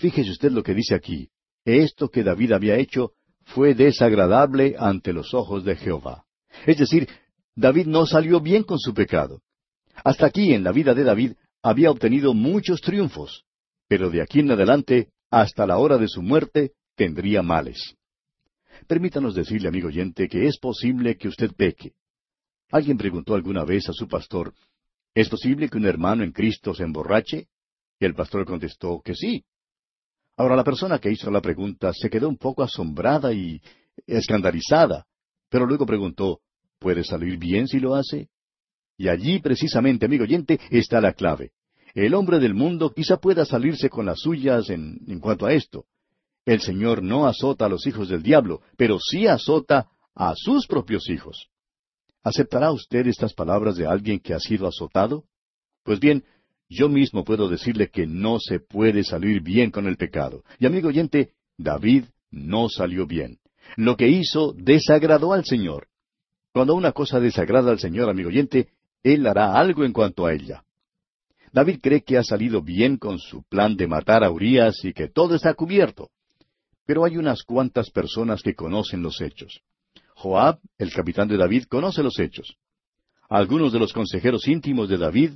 [0.00, 1.28] Fíjese usted lo que dice aquí.
[1.64, 3.12] Esto que David había hecho
[3.44, 6.24] fue desagradable ante los ojos de Jehová.
[6.66, 7.06] Es decir,
[7.54, 9.42] David no salió bien con su pecado.
[10.02, 11.32] Hasta aquí en la vida de David
[11.62, 13.44] había obtenido muchos triunfos,
[13.88, 17.94] pero de aquí en adelante, hasta la hora de su muerte, tendría males.
[18.86, 21.92] Permítanos decirle, amigo oyente, que es posible que usted peque.
[22.70, 24.54] Alguien preguntó alguna vez a su pastor,
[25.14, 27.48] ¿es posible que un hermano en Cristo se emborrache?
[27.98, 29.44] Y el pastor contestó que sí.
[30.40, 33.60] Ahora la persona que hizo la pregunta se quedó un poco asombrada y
[34.06, 35.04] escandalizada,
[35.50, 36.40] pero luego preguntó,
[36.78, 38.30] ¿puede salir bien si lo hace?
[38.96, 41.52] Y allí precisamente, amigo oyente, está la clave.
[41.92, 45.84] El hombre del mundo quizá pueda salirse con las suyas en, en cuanto a esto.
[46.46, 51.10] El Señor no azota a los hijos del diablo, pero sí azota a sus propios
[51.10, 51.50] hijos.
[52.22, 55.24] ¿Aceptará usted estas palabras de alguien que ha sido azotado?
[55.84, 56.24] Pues bien,
[56.70, 60.44] yo mismo puedo decirle que no se puede salir bien con el pecado.
[60.60, 63.38] Y amigo oyente, David no salió bien.
[63.76, 65.88] Lo que hizo desagradó al Señor.
[66.52, 68.68] Cuando una cosa desagrada al Señor, amigo oyente,
[69.02, 70.62] Él hará algo en cuanto a ella.
[71.52, 75.08] David cree que ha salido bien con su plan de matar a Urias y que
[75.08, 76.10] todo está cubierto.
[76.86, 79.60] Pero hay unas cuantas personas que conocen los hechos.
[80.14, 82.56] Joab, el capitán de David, conoce los hechos.
[83.28, 85.32] Algunos de los consejeros íntimos de David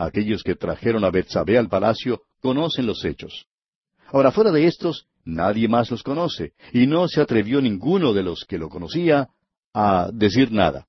[0.00, 3.44] Aquellos que trajeron a Betsabé al palacio conocen los hechos.
[4.06, 8.46] Ahora, fuera de estos, nadie más los conoce, y no se atrevió ninguno de los
[8.48, 9.28] que lo conocía
[9.74, 10.86] a decir nada.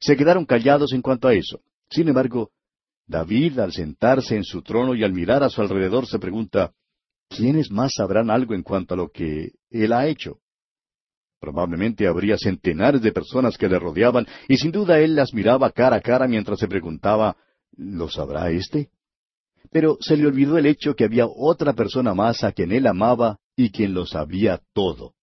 [0.00, 1.60] Se quedaron callados en cuanto a eso.
[1.88, 2.50] Sin embargo,
[3.06, 6.72] David, al sentarse en su trono y al mirar a su alrededor, se pregunta,
[7.28, 10.40] ¿quiénes más sabrán algo en cuanto a lo que él ha hecho?
[11.38, 15.96] Probablemente habría centenares de personas que le rodeaban, y sin duda él las miraba cara
[15.98, 17.36] a cara mientras se preguntaba,
[17.76, 18.90] ¿Lo sabrá éste?
[19.70, 23.38] Pero se le olvidó el hecho que había otra persona más a quien él amaba
[23.56, 25.14] y quien lo sabía todo,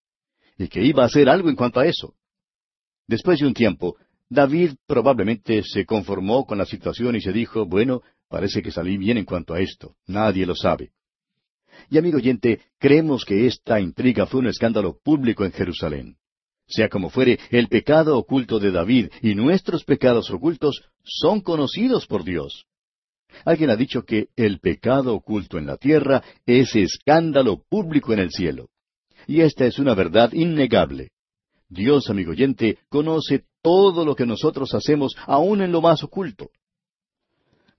[0.58, 2.16] y que iba a hacer algo en cuanto a eso.
[3.08, 3.98] Después de un tiempo,
[4.30, 9.18] David probablemente se conformó con la situación y se dijo, bueno, parece que salí bien
[9.18, 10.92] en cuanto a esto, nadie lo sabe.
[11.90, 16.18] Y amigo oyente, creemos que esta intriga fue un escándalo público en Jerusalén.
[16.72, 22.24] Sea como fuere, el pecado oculto de David y nuestros pecados ocultos son conocidos por
[22.24, 22.66] Dios.
[23.44, 28.32] Alguien ha dicho que el pecado oculto en la tierra es escándalo público en el
[28.32, 28.70] cielo.
[29.28, 31.12] Y esta es una verdad innegable.
[31.68, 36.52] Dios, amigo oyente, conoce todo lo que nosotros hacemos, aun en lo más oculto.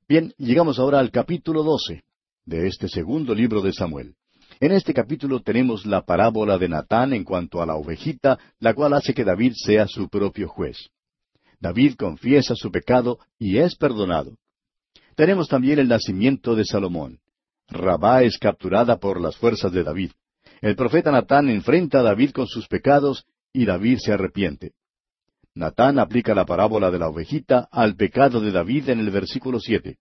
[0.06, 2.02] Bien, llegamos ahora al capítulo doce
[2.44, 4.16] de este segundo libro de Samuel.
[4.62, 8.92] En este capítulo tenemos la parábola de Natán en cuanto a la ovejita, la cual
[8.92, 10.76] hace que David sea su propio juez.
[11.58, 14.36] David confiesa su pecado y es perdonado.
[15.16, 17.18] Tenemos también el nacimiento de Salomón.
[17.66, 20.12] Rabá es capturada por las fuerzas de David.
[20.60, 24.74] El profeta Natán enfrenta a David con sus pecados y David se arrepiente.
[25.56, 29.96] Natán aplica la parábola de la ovejita al pecado de David en el versículo siete.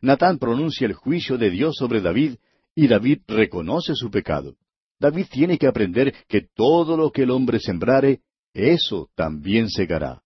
[0.00, 2.36] Natán pronuncia el juicio de Dios sobre David
[2.74, 4.56] y David reconoce su pecado.
[4.98, 8.20] David tiene que aprender que todo lo que el hombre sembrare,
[8.54, 10.22] eso también segará.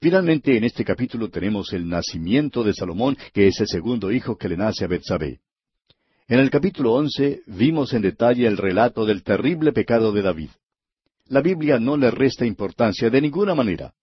[0.00, 4.48] Finalmente, en este capítulo tenemos el nacimiento de Salomón, que es el segundo hijo que
[4.48, 5.40] le nace a Betsabé.
[6.28, 10.50] En el capítulo once vimos en detalle el relato del terrible pecado de David.
[11.28, 13.94] La Biblia no le resta importancia de ninguna manera.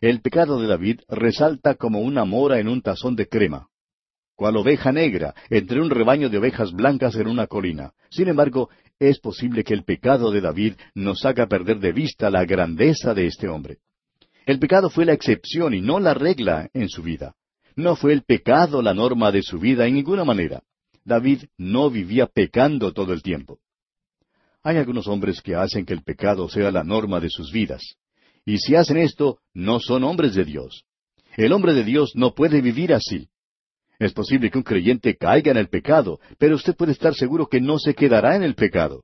[0.00, 3.68] El pecado de David resalta como una mora en un tazón de crema,
[4.34, 7.92] cual oveja negra entre un rebaño de ovejas blancas en una colina.
[8.10, 8.68] Sin embargo,
[8.98, 13.26] es posible que el pecado de David nos haga perder de vista la grandeza de
[13.26, 13.78] este hombre.
[14.46, 17.34] El pecado fue la excepción y no la regla en su vida.
[17.76, 20.62] No fue el pecado la norma de su vida en ninguna manera.
[21.04, 23.58] David no vivía pecando todo el tiempo.
[24.62, 27.96] Hay algunos hombres que hacen que el pecado sea la norma de sus vidas.
[28.46, 30.84] Y si hacen esto, no son hombres de Dios.
[31.36, 33.28] El hombre de Dios no puede vivir así.
[34.04, 37.58] Es posible que un creyente caiga en el pecado, pero usted puede estar seguro que
[37.58, 39.02] no se quedará en el pecado.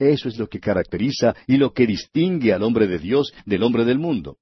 [0.00, 3.84] Eso es lo que caracteriza y lo que distingue al hombre de Dios del hombre
[3.84, 4.38] del mundo.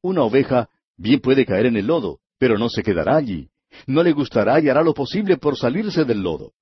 [0.00, 3.48] Una oveja bien puede caer en el lodo, pero no se quedará allí.
[3.88, 6.52] No le gustará y hará lo posible por salirse del lodo.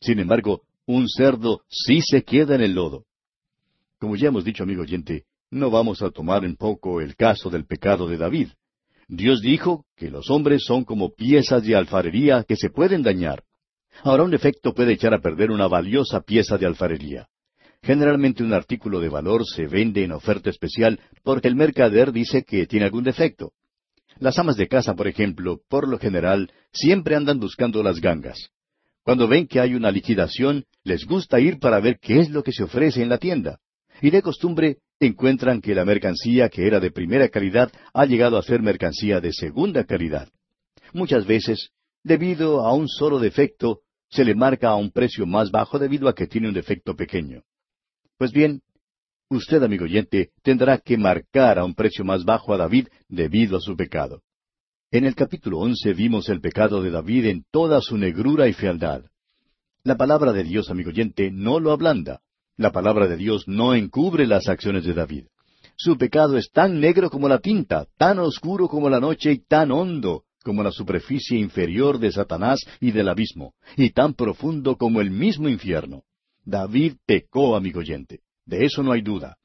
[0.00, 3.04] Sin embargo, un cerdo sí se queda en el lodo.
[3.98, 7.66] Como ya hemos dicho, amigo oyente, no vamos a tomar en poco el caso del
[7.66, 8.48] pecado de David.
[9.08, 13.42] Dios dijo que los hombres son como piezas de alfarería que se pueden dañar.
[14.02, 17.28] Ahora un defecto puede echar a perder una valiosa pieza de alfarería.
[17.82, 22.66] Generalmente un artículo de valor se vende en oferta especial porque el mercader dice que
[22.66, 23.52] tiene algún defecto.
[24.18, 28.50] Las amas de casa, por ejemplo, por lo general, siempre andan buscando las gangas.
[29.02, 32.52] Cuando ven que hay una liquidación, les gusta ir para ver qué es lo que
[32.52, 33.58] se ofrece en la tienda.
[34.00, 38.42] Y de costumbre encuentran que la mercancía que era de primera calidad ha llegado a
[38.42, 40.28] ser mercancía de segunda calidad.
[40.92, 41.70] Muchas veces,
[42.02, 43.80] debido a un solo defecto,
[44.10, 47.42] se le marca a un precio más bajo debido a que tiene un defecto pequeño.
[48.16, 48.62] Pues bien,
[49.28, 53.60] usted, amigo oyente, tendrá que marcar a un precio más bajo a David debido a
[53.60, 54.22] su pecado.
[54.92, 59.04] En el capítulo once vimos el pecado de David en toda su negrura y fealdad.
[59.82, 62.20] La palabra de Dios, amigo oyente, no lo ablanda.
[62.56, 65.26] La palabra de Dios no encubre las acciones de David.
[65.76, 69.72] Su pecado es tan negro como la tinta, tan oscuro como la noche y tan
[69.72, 75.10] hondo como la superficie inferior de Satanás y del abismo, y tan profundo como el
[75.10, 76.02] mismo infierno.
[76.44, 78.20] David pecó, amigo oyente.
[78.44, 79.38] De eso no hay duda.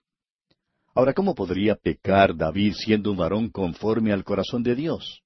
[0.93, 5.21] Ahora, ¿cómo podría pecar David siendo un varón conforme al corazón de Dios?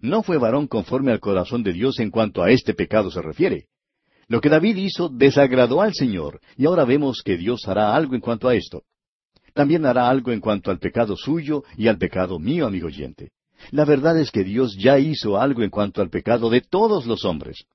[0.00, 3.66] No fue varón conforme al corazón de Dios en cuanto a este pecado se refiere.
[4.32, 8.22] Lo que David hizo desagradó al Señor, y ahora vemos que Dios hará algo en
[8.22, 8.82] cuanto a esto.
[9.52, 13.32] También hará algo en cuanto al pecado suyo y al pecado mío, amigo oyente.
[13.72, 17.26] La verdad es que Dios ya hizo algo en cuanto al pecado de todos los
[17.26, 17.66] hombres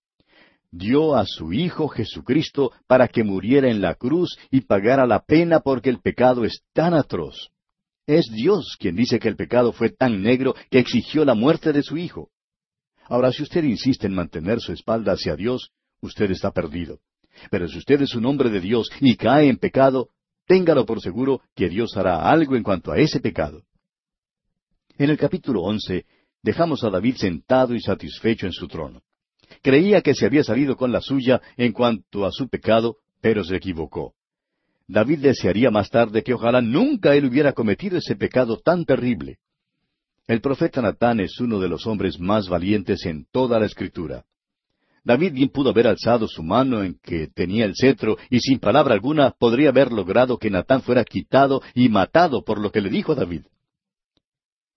[0.71, 5.59] dio a su Hijo Jesucristo para que muriera en la cruz y pagara la pena
[5.59, 7.51] porque el pecado es tan atroz.
[8.07, 11.83] Es Dios quien dice que el pecado fue tan negro que exigió la muerte de
[11.83, 12.31] su Hijo.
[13.05, 16.99] Ahora, si usted insiste en mantener su espalda hacia Dios, usted está perdido.
[17.51, 20.09] Pero si usted es un hombre de Dios y cae en pecado,
[20.47, 23.63] téngalo por seguro que Dios hará algo en cuanto a ese pecado.
[24.97, 26.05] En el capítulo once
[26.41, 29.01] dejamos a David sentado y satisfecho en su trono.
[29.61, 33.55] Creía que se había salido con la suya en cuanto a su pecado, pero se
[33.55, 34.13] equivocó.
[34.87, 39.37] David desearía más tarde que ojalá nunca él hubiera cometido ese pecado tan terrible.
[40.27, 44.25] El profeta Natán es uno de los hombres más valientes en toda la escritura.
[45.07, 48.93] David bien pudo haber alzado su mano en que tenía el cetro y sin palabra
[48.93, 53.13] alguna podría haber logrado que Natán fuera quitado y matado por lo que le dijo
[53.13, 53.43] a David.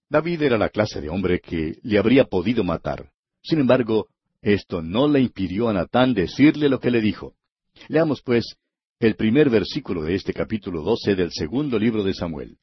[0.08, 3.10] David era la clase de hombre que le habría podido matar.
[3.42, 4.06] Sin embargo,
[4.40, 7.34] esto no le impidió a Natán decirle lo que le dijo.
[7.88, 8.54] Leamos, pues,
[9.00, 12.56] el primer versículo de este capítulo doce del segundo libro de Samuel.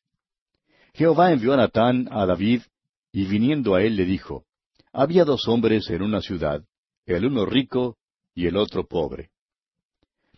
[0.94, 2.62] Jehová envió a Natán a David,
[3.12, 4.46] y viniendo a él le dijo,
[4.94, 6.64] Había dos hombres en una ciudad,
[7.16, 7.98] el uno rico
[8.36, 9.32] y el otro pobre.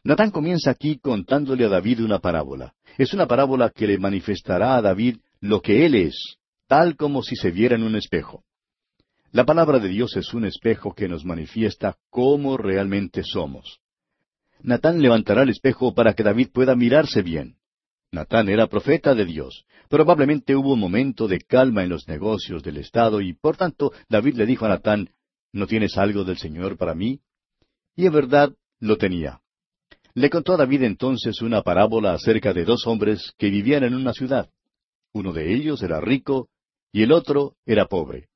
[0.03, 2.73] Natán comienza aquí contándole a David una parábola.
[2.97, 7.35] Es una parábola que le manifestará a David lo que él es, tal como si
[7.35, 8.43] se viera en un espejo.
[9.31, 13.79] La palabra de Dios es un espejo que nos manifiesta cómo realmente somos.
[14.61, 17.55] Natán levantará el espejo para que David pueda mirarse bien.
[18.11, 19.65] Natán era profeta de Dios.
[19.87, 24.35] Probablemente hubo un momento de calma en los negocios del Estado y por tanto David
[24.35, 25.09] le dijo a Natán,
[25.51, 27.19] ¿no tienes algo del Señor para mí?
[27.95, 29.41] Y en verdad lo tenía.
[30.13, 34.13] Le contó a David entonces una parábola acerca de dos hombres que vivían en una
[34.13, 34.49] ciudad.
[35.13, 36.49] Uno de ellos era rico
[36.91, 38.29] y el otro era pobre.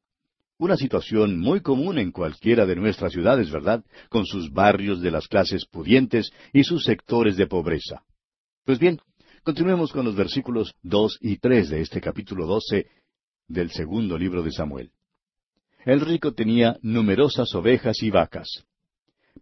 [0.58, 3.84] Una situación muy común en cualquiera de nuestras ciudades, ¿verdad?
[4.10, 8.04] Con sus barrios de las clases pudientes y sus sectores de pobreza.
[8.64, 9.00] Pues bien,
[9.44, 12.88] continuemos con los versículos dos y tres de este capítulo doce,
[13.48, 14.92] del segundo libro de Samuel.
[15.86, 18.66] El rico tenía numerosas ovejas y vacas,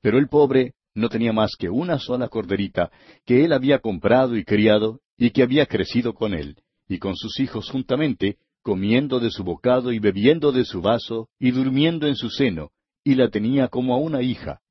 [0.02, 2.92] pero el pobre no tenía más que una sola corderita
[3.26, 7.40] que él había comprado y criado y que había crecido con él, y con sus
[7.40, 12.30] hijos juntamente, comiendo de su bocado y bebiendo de su vaso y durmiendo en su
[12.30, 12.72] seno,
[13.04, 14.62] y la tenía como a una hija.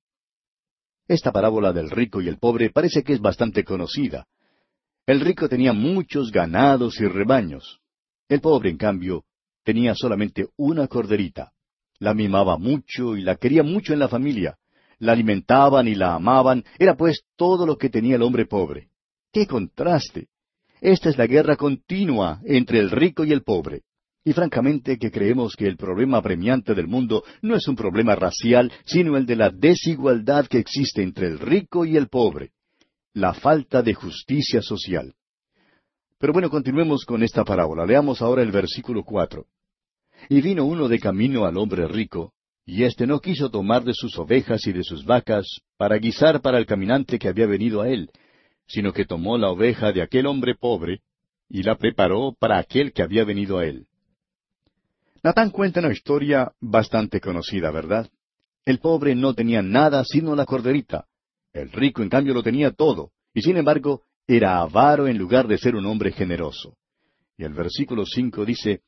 [1.06, 4.26] Esta parábola del rico y el pobre parece que es bastante conocida.
[5.06, 7.80] El rico tenía muchos ganados y rebaños.
[8.28, 9.24] El pobre, en cambio,
[9.64, 11.52] tenía solamente una corderita.
[12.00, 14.56] La mimaba mucho y la quería mucho en la familia.
[14.98, 16.64] La alimentaban y la amaban.
[16.78, 18.88] Era pues todo lo que tenía el hombre pobre.
[19.30, 20.28] ¡Qué contraste!
[20.80, 23.82] Esta es la guerra continua entre el rico y el pobre.
[24.24, 28.72] Y francamente que creemos que el problema apremiante del mundo no es un problema racial,
[28.84, 32.52] sino el de la desigualdad que existe entre el rico y el pobre.
[33.12, 35.14] La falta de justicia social.
[36.18, 37.84] Pero bueno, continuemos con esta parábola.
[37.84, 39.46] Leamos ahora el versículo cuatro.
[40.28, 42.32] Y vino uno de camino al hombre rico,
[42.64, 46.58] y éste no quiso tomar de sus ovejas y de sus vacas para guisar para
[46.58, 48.10] el caminante que había venido a él,
[48.66, 51.00] sino que tomó la oveja de aquel hombre pobre
[51.48, 53.86] y la preparó para aquel que había venido a él.
[55.22, 58.08] Natán cuenta una historia bastante conocida, ¿verdad?
[58.64, 61.06] El pobre no tenía nada sino la corderita.
[61.52, 65.58] El rico, en cambio, lo tenía todo, y sin embargo, era avaro en lugar de
[65.58, 66.76] ser un hombre generoso.
[67.36, 68.82] Y el versículo cinco dice,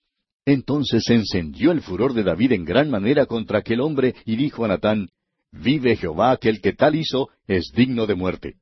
[0.44, 4.64] Entonces se encendió el furor de David en gran manera contra aquel hombre, y dijo
[4.64, 5.08] a Natán,
[5.52, 8.56] Vive Jehová, que el que tal hizo es digno de muerte.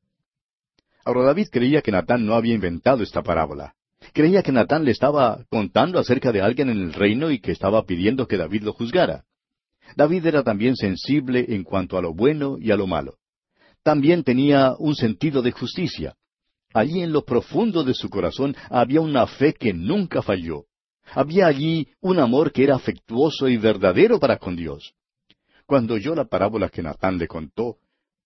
[1.05, 3.73] Ahora David creía que Natán no había inventado esta parábola.
[4.13, 7.83] Creía que Natán le estaba contando acerca de alguien en el reino y que estaba
[7.85, 9.23] pidiendo que David lo juzgara.
[9.95, 13.15] David era también sensible en cuanto a lo bueno y a lo malo.
[13.83, 16.15] También tenía un sentido de justicia.
[16.73, 20.65] Allí en lo profundo de su corazón había una fe que nunca falló.
[21.13, 24.93] Había allí un amor que era afectuoso y verdadero para con Dios.
[25.65, 27.77] Cuando oyó la parábola que Natán le contó,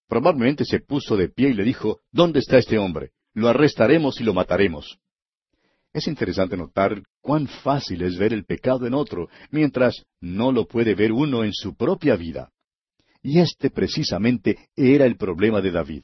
[0.07, 3.11] Probablemente se puso de pie y le dijo, ¿Dónde está este hombre?
[3.33, 4.99] Lo arrestaremos y lo mataremos.
[5.93, 10.93] Es interesante notar cuán fácil es ver el pecado en otro, mientras no lo puede
[10.93, 12.51] ver uno en su propia vida.
[13.21, 16.03] Y este precisamente era el problema de David.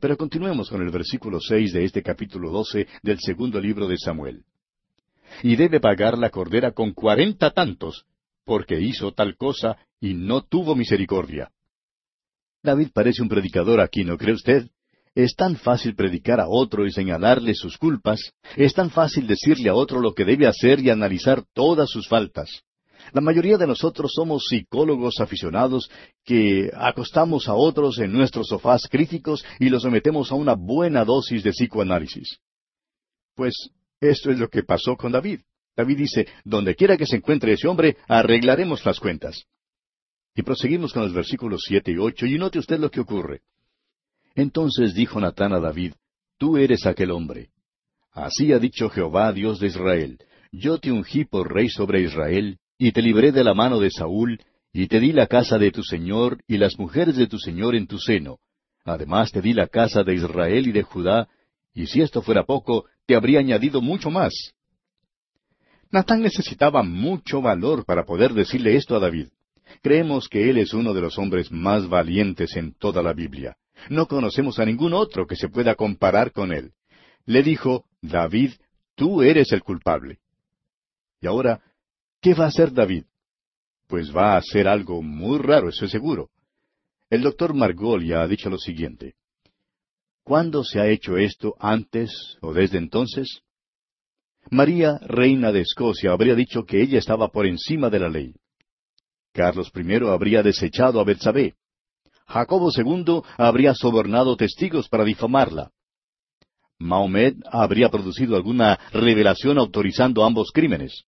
[0.00, 4.44] Pero continuemos con el versículo seis de este capítulo doce del segundo libro de Samuel.
[5.42, 8.04] Y debe pagar la cordera con cuarenta tantos,
[8.44, 11.50] porque hizo tal cosa y no tuvo misericordia.
[12.62, 14.68] David parece un predicador aquí, ¿no cree usted?
[15.14, 19.74] Es tan fácil predicar a otro y señalarle sus culpas, es tan fácil decirle a
[19.74, 22.64] otro lo que debe hacer y analizar todas sus faltas.
[23.12, 25.90] La mayoría de nosotros somos psicólogos aficionados
[26.24, 31.44] que acostamos a otros en nuestros sofás críticos y los sometemos a una buena dosis
[31.44, 32.38] de psicoanálisis.
[33.34, 33.70] Pues
[34.10, 35.40] esto es lo que pasó con David.
[35.76, 39.44] David dice, donde quiera que se encuentre ese hombre, arreglaremos las cuentas.
[40.34, 43.42] Y proseguimos con los versículos siete y ocho, y note usted lo que ocurre.
[44.34, 45.94] Entonces dijo Natán a David,
[46.38, 47.50] Tú eres aquel hombre.
[48.12, 50.18] Así ha dicho Jehová, Dios de Israel,
[50.52, 54.40] Yo te ungí por rey sobre Israel, y te libré de la mano de Saúl,
[54.72, 57.86] y te di la casa de tu señor y las mujeres de tu señor en
[57.86, 58.38] tu seno.
[58.84, 61.28] Además te di la casa de Israel y de Judá,
[61.72, 64.32] y si esto fuera poco, te habría añadido mucho más.
[65.90, 69.28] Natán necesitaba mucho valor para poder decirle esto a David.
[69.82, 73.56] Creemos que Él es uno de los hombres más valientes en toda la Biblia.
[73.90, 76.72] No conocemos a ningún otro que se pueda comparar con Él.
[77.26, 78.52] Le dijo, David,
[78.94, 80.18] tú eres el culpable.
[81.20, 81.60] Y ahora,
[82.20, 83.04] ¿qué va a hacer David?
[83.86, 86.30] Pues va a hacer algo muy raro, eso es seguro.
[87.10, 89.14] El doctor Margolia ha dicho lo siguiente.
[90.24, 93.42] ¿Cuándo se ha hecho esto antes o desde entonces?
[94.50, 98.34] María, reina de Escocia, habría dicho que ella estaba por encima de la ley.
[99.34, 101.54] Carlos I habría desechado a Betsabé.
[102.26, 105.70] Jacobo II habría sobornado testigos para difamarla.
[106.78, 111.04] Mahomet habría producido alguna revelación autorizando ambos crímenes.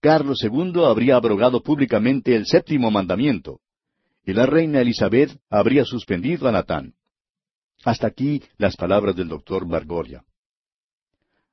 [0.00, 3.60] Carlos II habría abrogado públicamente el séptimo mandamiento.
[4.26, 6.94] Y la reina Elizabeth habría suspendido a Natán.
[7.84, 10.24] Hasta aquí las palabras del doctor Margolia.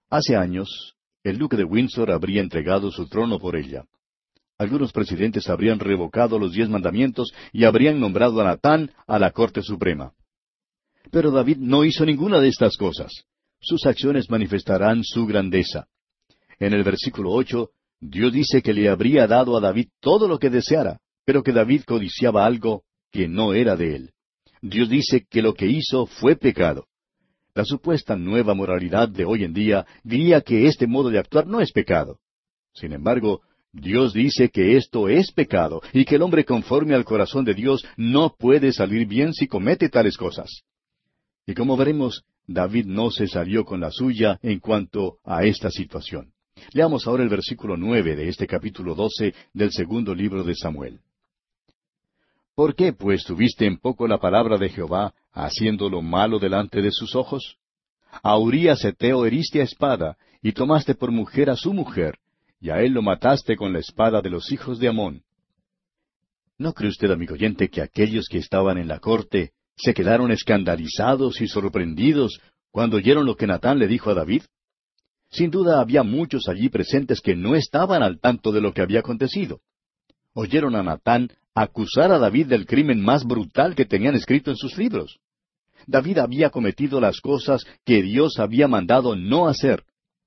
[0.10, 3.86] Hace años, el duque de Windsor habría entregado su trono por ella
[4.62, 9.64] algunos presidentes habrían revocado los diez mandamientos y habrían nombrado a Natán a la Corte
[9.64, 10.14] Suprema.
[11.10, 13.12] Pero David no hizo ninguna de estas cosas.
[13.60, 15.88] Sus acciones manifestarán su grandeza.
[16.60, 20.52] En el versículo ocho, Dios dice que le habría dado a David todo lo que
[20.52, 24.12] deseara, pero que David codiciaba algo que no era de él.
[24.62, 26.86] Dios dice que lo que hizo fue pecado.
[27.55, 31.59] La supuesta nueva moralidad de hoy en día diría que este modo de actuar no
[31.59, 32.20] es pecado.
[32.74, 33.41] Sin embargo,
[33.74, 37.84] Dios dice que esto es pecado y que el hombre conforme al corazón de Dios
[37.97, 40.64] no puede salir bien si comete tales cosas.
[41.45, 46.34] Y como veremos, David no se salió con la suya en cuanto a esta situación.
[46.74, 50.99] Leamos ahora el versículo nueve de este capítulo doce del segundo libro de Samuel.
[52.56, 56.91] ¿Por qué, pues, tuviste en poco la palabra de Jehová, haciendo lo malo delante de
[56.91, 57.58] sus ojos?
[58.24, 62.18] A Urías Eteo heriste a espada, y tomaste por mujer a su mujer,
[62.60, 65.24] y a él lo mataste con la espada de los hijos de Amón.
[66.58, 71.41] ¿No cree usted, amigo oyente, que aquellos que estaban en la corte se quedaron escandalizados
[71.41, 72.39] y sorprendidos
[72.70, 74.43] cuando oyeron lo que Natán le dijo a David?
[75.30, 78.99] Sin duda había muchos allí presentes que no estaban al tanto de lo que había
[78.99, 79.62] acontecido.
[80.34, 84.78] Oyeron a Natán acusar a David del crimen más brutal que tenían escrito en sus
[84.78, 85.20] libros.
[85.88, 89.84] David había cometido las cosas que Dios había mandado no hacer.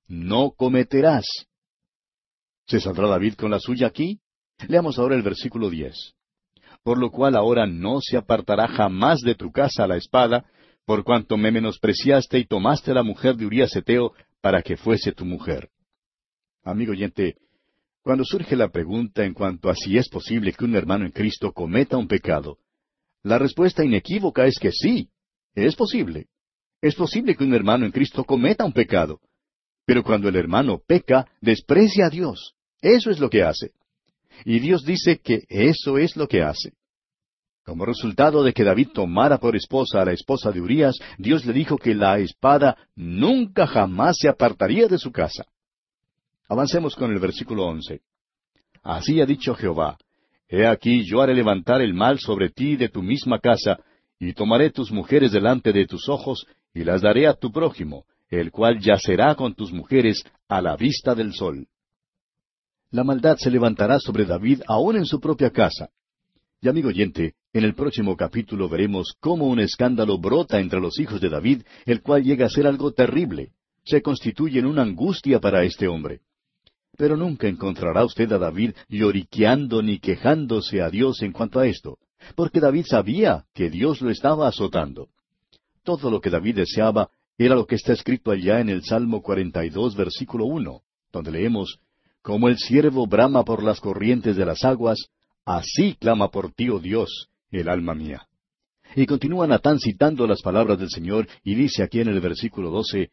[0.07, 1.25] No cometerás.
[2.67, 4.19] ¿Se saldrá David con la suya aquí?
[4.67, 6.13] Leamos ahora el versículo diez.
[6.83, 10.45] Por lo cual ahora no se apartará jamás de tu casa la espada,
[10.85, 15.25] por cuanto me menospreciaste y tomaste la mujer de Urías Eteo para que fuese tu
[15.25, 15.69] mujer.
[16.63, 17.37] Amigo oyente,
[18.05, 21.51] cuando surge la pregunta en cuanto a si es posible que un hermano en Cristo
[21.51, 22.59] cometa un pecado,
[23.23, 25.09] la respuesta inequívoca es que sí,
[25.55, 26.27] es posible.
[26.83, 29.21] Es posible que un hermano en Cristo cometa un pecado.
[29.87, 32.53] Pero cuando el hermano peca, desprecia a Dios.
[32.79, 33.71] Eso es lo que hace.
[34.45, 36.73] Y Dios dice que eso es lo que hace.
[37.63, 41.53] Como resultado de que David tomara por esposa a la esposa de Urías, Dios le
[41.53, 45.47] dijo que la espada nunca jamás se apartaría de su casa.
[46.47, 48.01] Avancemos con el versículo once.
[48.83, 49.97] Así ha dicho Jehová,
[50.47, 53.79] He aquí yo haré levantar el mal sobre ti de tu misma casa,
[54.19, 58.51] y tomaré tus mujeres delante de tus ojos, y las daré a tu prójimo, el
[58.51, 61.67] cual yacerá con tus mujeres a la vista del sol.
[62.91, 65.89] La maldad se levantará sobre David aún en su propia casa.
[66.61, 71.19] Y amigo oyente, en el próximo capítulo veremos cómo un escándalo brota entre los hijos
[71.19, 73.51] de David, el cual llega a ser algo terrible.
[73.83, 76.21] Se constituye en una angustia para este hombre.
[76.97, 81.97] Pero nunca encontrará usted a David lloriqueando ni quejándose a Dios en cuanto a esto,
[82.35, 85.09] porque David sabía que Dios lo estaba azotando.
[85.83, 89.95] Todo lo que David deseaba era lo que está escrito allá en el Salmo 42,
[89.95, 90.81] versículo 1,
[91.11, 91.79] donde leemos,
[92.21, 95.09] Como el siervo brama por las corrientes de las aguas,
[95.43, 98.27] así clama por ti, oh Dios, el alma mía.
[98.95, 103.11] Y continúa Natán citando las palabras del Señor y dice aquí en el versículo 12,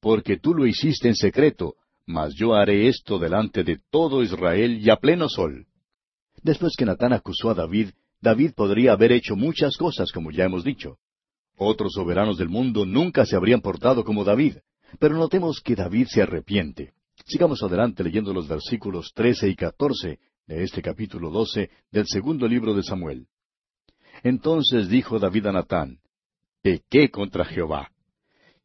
[0.00, 1.76] Porque tú lo hiciste en secreto,
[2.10, 5.66] mas yo haré esto delante de todo Israel y a pleno sol.
[6.42, 7.90] Después que Natán acusó a David,
[8.20, 10.98] David podría haber hecho muchas cosas, como ya hemos dicho.
[11.56, 14.56] Otros soberanos del mundo nunca se habrían portado como David,
[14.98, 16.92] pero notemos que David se arrepiente.
[17.26, 22.74] Sigamos adelante leyendo los versículos trece y catorce de este capítulo doce del segundo libro
[22.74, 23.26] de Samuel.
[24.22, 25.98] Entonces dijo David a Natán,
[26.62, 27.90] Pequé contra Jehová.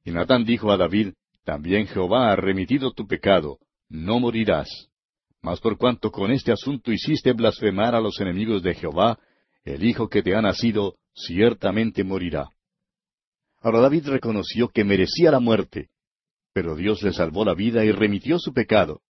[0.03, 1.13] Y Natán dijo a David,
[1.45, 4.67] también Jehová ha remitido tu pecado, no morirás.
[5.41, 9.19] Mas por cuanto con este asunto hiciste blasfemar a los enemigos de Jehová,
[9.63, 12.49] el hijo que te ha nacido ciertamente morirá.
[13.61, 15.89] Ahora David reconoció que merecía la muerte,
[16.51, 19.01] pero Dios le salvó la vida y remitió su pecado.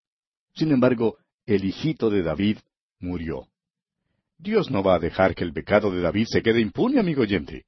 [0.54, 1.16] Sin embargo,
[1.46, 2.58] el hijito de David
[3.00, 3.48] murió.
[4.38, 7.64] Dios no va a dejar que el pecado de David se quede impune, amigo oyente.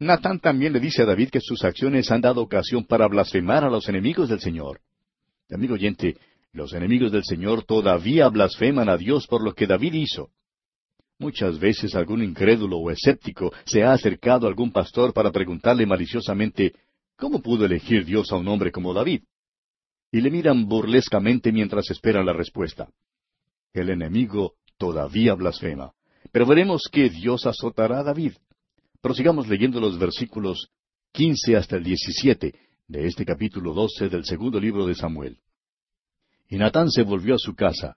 [0.00, 3.70] Natán también le dice a David que sus acciones han dado ocasión para blasfemar a
[3.70, 4.80] los enemigos del Señor.
[5.50, 6.16] Amigo oyente,
[6.52, 10.30] los enemigos del Señor todavía blasfeman a Dios por lo que David hizo.
[11.18, 16.74] Muchas veces algún incrédulo o escéptico se ha acercado a algún pastor para preguntarle maliciosamente
[17.16, 19.22] ¿Cómo pudo elegir Dios a un hombre como David?
[20.12, 22.88] Y le miran burlescamente mientras esperan la respuesta.
[23.72, 25.92] El enemigo todavía blasfema.
[26.30, 28.34] Pero veremos que Dios azotará a David.
[29.00, 30.70] Prosigamos leyendo los versículos
[31.12, 32.54] quince hasta el diecisiete
[32.88, 35.38] de este capítulo doce del segundo libro de Samuel.
[36.48, 37.96] Y Natán se volvió a su casa,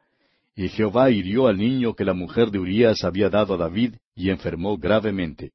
[0.56, 4.30] y Jehová hirió al niño que la mujer de Urías había dado a David, y
[4.30, 5.54] enfermó gravemente.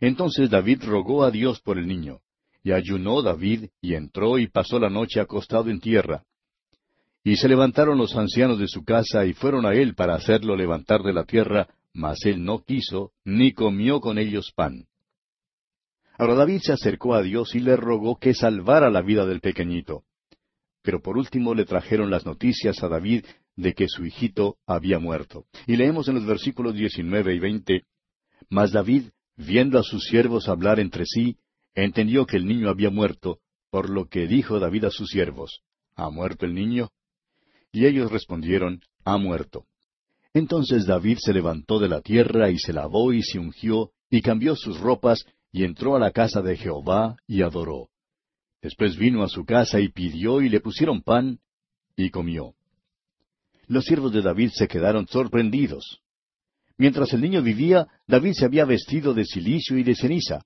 [0.00, 2.18] Entonces David rogó a Dios por el niño,
[2.64, 6.24] y ayunó David, y entró y pasó la noche acostado en tierra.
[7.22, 11.02] Y se levantaron los ancianos de su casa y fueron a él para hacerlo levantar
[11.02, 14.86] de la tierra, mas él no quiso, ni comió con ellos pan.
[16.18, 20.02] Ahora David se acercó a Dios y le rogó que salvara la vida del pequeñito.
[20.82, 23.24] Pero por último le trajeron las noticias a David
[23.54, 25.46] de que su hijito había muerto.
[25.66, 27.84] Y leemos en los versículos diecinueve y veinte,
[28.48, 31.38] Mas David, viendo a sus siervos hablar entre sí,
[31.74, 33.38] entendió que el niño había muerto,
[33.70, 35.62] por lo que dijo David a sus siervos,
[35.94, 36.90] ¿Ha muerto el niño?
[37.70, 39.66] Y ellos respondieron, Ha muerto.
[40.38, 44.54] Entonces David se levantó de la tierra y se lavó y se ungió y cambió
[44.54, 47.88] sus ropas y entró a la casa de Jehová y adoró.
[48.62, 51.40] Después vino a su casa y pidió y le pusieron pan
[51.96, 52.54] y comió.
[53.66, 56.02] Los siervos de David se quedaron sorprendidos.
[56.76, 60.44] Mientras el niño vivía, David se había vestido de silicio y de ceniza.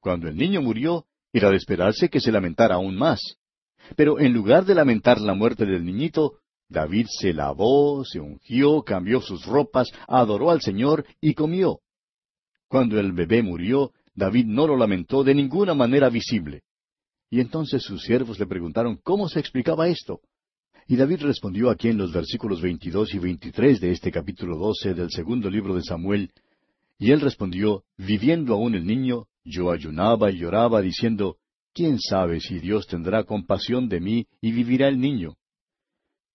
[0.00, 1.04] Cuando el niño murió,
[1.34, 3.20] era de esperarse que se lamentara aún más.
[3.94, 6.38] Pero en lugar de lamentar la muerte del niñito,
[6.68, 11.80] David se lavó, se ungió, cambió sus ropas, adoró al Señor y comió.
[12.68, 16.62] Cuando el bebé murió, David no lo lamentó de ninguna manera visible.
[17.30, 20.20] Y entonces sus siervos le preguntaron cómo se explicaba esto.
[20.86, 25.10] Y David respondió aquí en los versículos 22 y 23 de este capítulo 12 del
[25.10, 26.30] segundo libro de Samuel,
[26.98, 31.36] y él respondió, viviendo aún el niño, yo ayunaba y lloraba diciendo,
[31.72, 35.37] ¿quién sabe si Dios tendrá compasión de mí y vivirá el niño?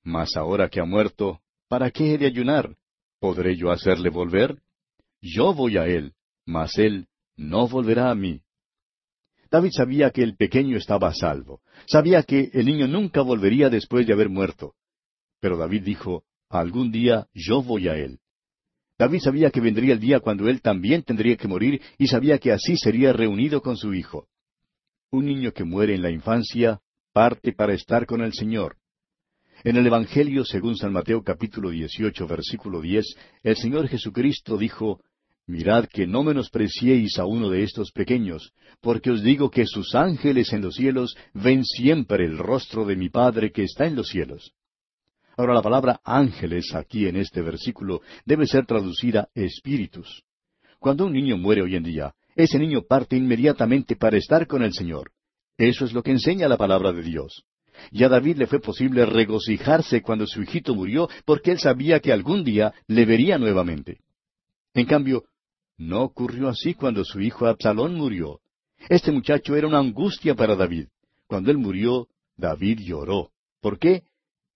[0.04, 2.76] Mas ahora que ha muerto, ¿para qué he de ayunar?
[3.20, 4.62] ¿Podré yo hacerle volver?
[5.22, 6.14] Yo voy a él,
[6.46, 8.42] mas él no volverá a mí.
[9.50, 11.62] David sabía que el pequeño estaba a salvo.
[11.86, 14.74] Sabía que el niño nunca volvería después de haber muerto.
[15.40, 18.20] Pero David dijo, algún día yo voy a él.
[18.98, 22.52] David sabía que vendría el día cuando él también tendría que morir y sabía que
[22.52, 24.28] así sería reunido con su hijo.
[25.12, 26.82] Un niño que muere en la infancia
[27.12, 28.78] parte para estar con el Señor.
[29.66, 33.06] En el Evangelio según San Mateo capítulo 18 versículo 10,
[33.44, 35.00] el Señor Jesucristo dijo,
[35.48, 38.52] Mirad que no menospreciéis a uno de estos pequeños,
[38.82, 43.08] porque os digo que sus ángeles en los cielos ven siempre el rostro de mi
[43.08, 44.52] Padre que está en los cielos.
[45.38, 50.24] Ahora la palabra ángeles aquí en este versículo debe ser traducida espíritus.
[50.78, 54.74] Cuando un niño muere hoy en día, ese niño parte inmediatamente para estar con el
[54.74, 55.12] Señor.
[55.58, 57.46] Eso es lo que enseña la palabra de Dios.
[57.92, 62.12] Y a David le fue posible regocijarse cuando su hijito murió porque él sabía que
[62.12, 64.00] algún día le vería nuevamente.
[64.74, 65.24] En cambio,
[65.78, 68.40] no ocurrió así cuando su hijo Absalón murió.
[68.90, 70.88] Este muchacho era una angustia para David.
[71.28, 73.32] Cuando él murió, David lloró.
[73.62, 74.04] ¿Por qué?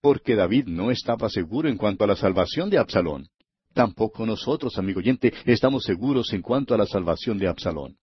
[0.00, 3.28] Porque David no estaba seguro en cuanto a la salvación de Absalón.
[3.74, 7.96] Tampoco nosotros, amigo oyente, estamos seguros en cuanto a la salvación de Absalón.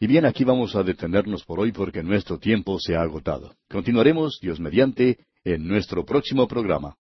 [0.00, 3.56] Y bien, aquí vamos a detenernos por hoy porque nuestro tiempo se ha agotado.
[3.68, 6.94] Continuaremos, Dios mediante, en nuestro próximo programa.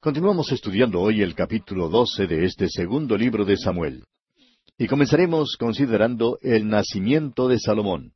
[0.00, 4.04] Continuamos estudiando hoy el capítulo 12 de este segundo libro de Samuel.
[4.78, 8.14] Y comenzaremos considerando el nacimiento de Salomón.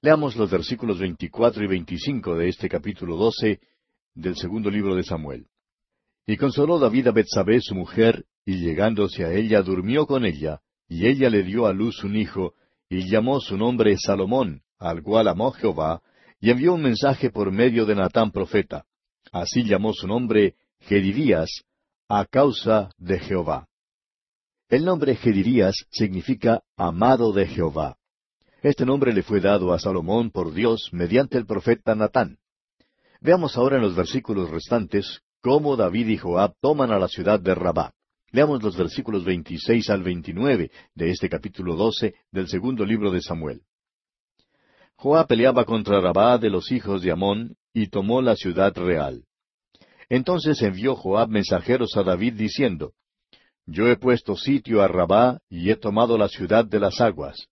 [0.00, 3.58] Leamos los versículos 24 y 25 de este capítulo 12
[4.14, 5.48] del segundo libro de Samuel.
[6.30, 11.06] Y consoló David a Betsabé su mujer, y llegándose a ella durmió con ella, y
[11.06, 12.52] ella le dio a luz un hijo,
[12.90, 16.02] y llamó su nombre Salomón, al cual amó Jehová,
[16.38, 18.84] y envió un mensaje por medio de Natán profeta.
[19.32, 21.48] Así llamó su nombre Gedirías,
[22.10, 23.66] a causa de Jehová.
[24.68, 27.96] El nombre Gedirías significa amado de Jehová.
[28.62, 32.36] Este nombre le fue dado a Salomón por Dios mediante el profeta Natán.
[33.22, 37.92] Veamos ahora en los versículos restantes David y Joab toman a la ciudad de Rabá.
[38.32, 43.62] Leamos los versículos 26 al 29 de este capítulo 12 del segundo libro de Samuel.
[44.96, 49.24] Joab peleaba contra Rabá de los hijos de Amón y tomó la ciudad real.
[50.08, 52.92] Entonces envió Joab mensajeros a David diciendo,
[53.64, 57.46] Yo he puesto sitio a Rabá y he tomado la ciudad de las aguas.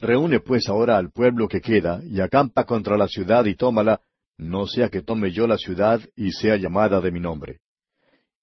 [0.00, 4.00] Reúne pues ahora al pueblo que queda y acampa contra la ciudad y tómala,
[4.38, 7.60] no sea que tome yo la ciudad y sea llamada de mi nombre.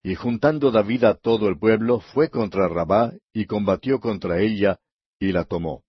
[0.04, 4.78] Y juntando David a todo el pueblo, fue contra Rabá y combatió contra ella
[5.20, 5.84] y la tomó.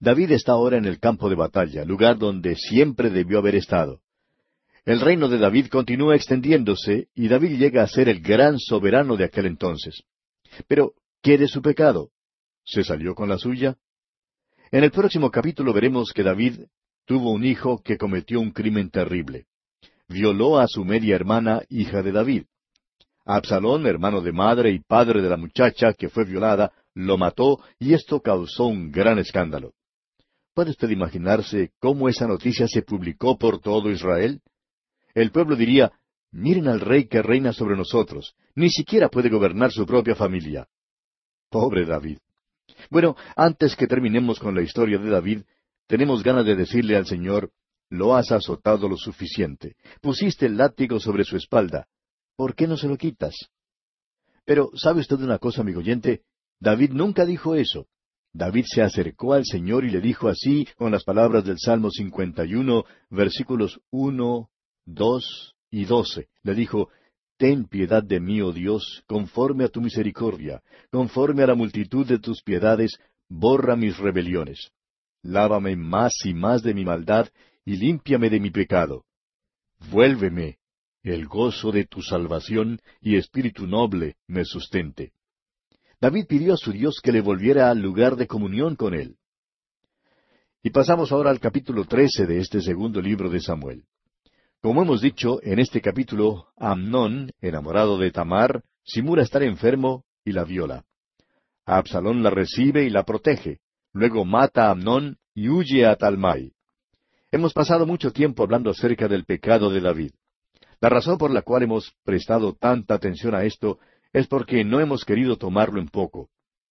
[0.00, 4.00] David está ahora en el campo de batalla, lugar donde siempre debió haber estado.
[4.84, 9.24] El reino de David continúa extendiéndose y David llega a ser el gran soberano de
[9.24, 10.02] aquel entonces.
[10.66, 12.10] Pero, ¿qué de su pecado?
[12.64, 13.76] ¿Se salió con la suya?
[14.70, 16.60] En el próximo capítulo veremos que David
[17.08, 19.46] tuvo un hijo que cometió un crimen terrible.
[20.08, 22.44] Violó a su media hermana, hija de David.
[23.24, 27.94] Absalón, hermano de madre y padre de la muchacha que fue violada, lo mató y
[27.94, 29.72] esto causó un gran escándalo.
[30.52, 34.40] ¿Puede usted imaginarse cómo esa noticia se publicó por todo Israel?
[35.14, 35.90] el pueblo diría,
[36.30, 40.68] miren al rey que reina sobre nosotros, ni siquiera puede gobernar su propia familia.
[41.48, 42.18] Pobre David.
[42.90, 45.42] Bueno, antes que terminemos con la historia de David,
[45.88, 47.50] tenemos ganas de decirle al Señor,
[47.90, 51.88] lo has azotado lo suficiente, pusiste el látigo sobre su espalda,
[52.36, 53.34] ¿por qué no se lo quitas?
[54.44, 56.22] Pero, ¿sabe usted una cosa, amigo oyente?
[56.60, 57.86] David nunca dijo eso.
[58.32, 62.84] David se acercó al Señor y le dijo así con las palabras del Salmo 51,
[63.10, 64.50] versículos 1,
[64.86, 66.28] 2 y 12.
[66.42, 66.90] Le dijo,
[67.36, 72.18] Ten piedad de mí, oh Dios, conforme a tu misericordia, conforme a la multitud de
[72.18, 74.72] tus piedades, borra mis rebeliones.
[75.28, 77.28] Lávame más y más de mi maldad,
[77.66, 79.04] y límpiame de mi pecado.
[79.90, 80.56] Vuélveme
[81.02, 85.12] el gozo de tu salvación, y espíritu noble me sustente.
[86.00, 89.16] David pidió a su Dios que le volviera al lugar de comunión con él.
[90.62, 93.84] Y pasamos ahora al capítulo trece de este segundo libro de Samuel.
[94.62, 100.44] Como hemos dicho, en este capítulo, Amnón, enamorado de Tamar, simula estar enfermo y la
[100.44, 100.86] viola.
[101.66, 103.60] Absalón la recibe y la protege.
[103.98, 106.52] Luego mata a Amnón y huye a Talmai.
[107.32, 110.12] Hemos pasado mucho tiempo hablando acerca del pecado de David.
[110.80, 113.80] La razón por la cual hemos prestado tanta atención a esto
[114.12, 116.30] es porque no hemos querido tomarlo en poco.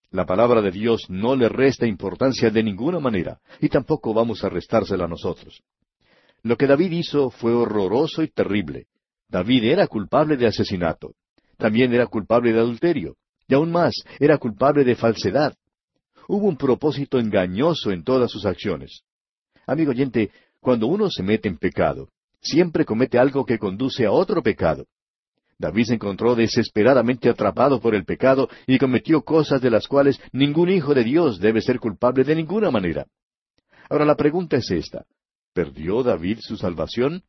[0.10, 4.50] La palabra de Dios no le resta importancia de ninguna manera, y tampoco vamos a
[4.50, 5.62] restársela a nosotros.
[6.44, 8.88] Lo que David hizo fue horroroso y terrible.
[9.28, 11.12] David era culpable de asesinato.
[11.58, 13.18] También era culpable de adulterio.
[13.50, 15.58] Y aún más, era culpable de falsedad.
[16.28, 19.04] Hubo un propósito engañoso en todas sus acciones.
[19.66, 22.10] Amigo oyente, cuando uno se mete en pecado,
[22.42, 24.86] siempre comete algo que conduce a otro pecado.
[25.58, 30.70] David se encontró desesperadamente atrapado por el pecado y cometió cosas de las cuales ningún
[30.70, 33.08] hijo de Dios debe ser culpable de ninguna manera.
[33.90, 35.06] Ahora la pregunta es esta.
[35.54, 37.24] ¿Perdió David su salvación?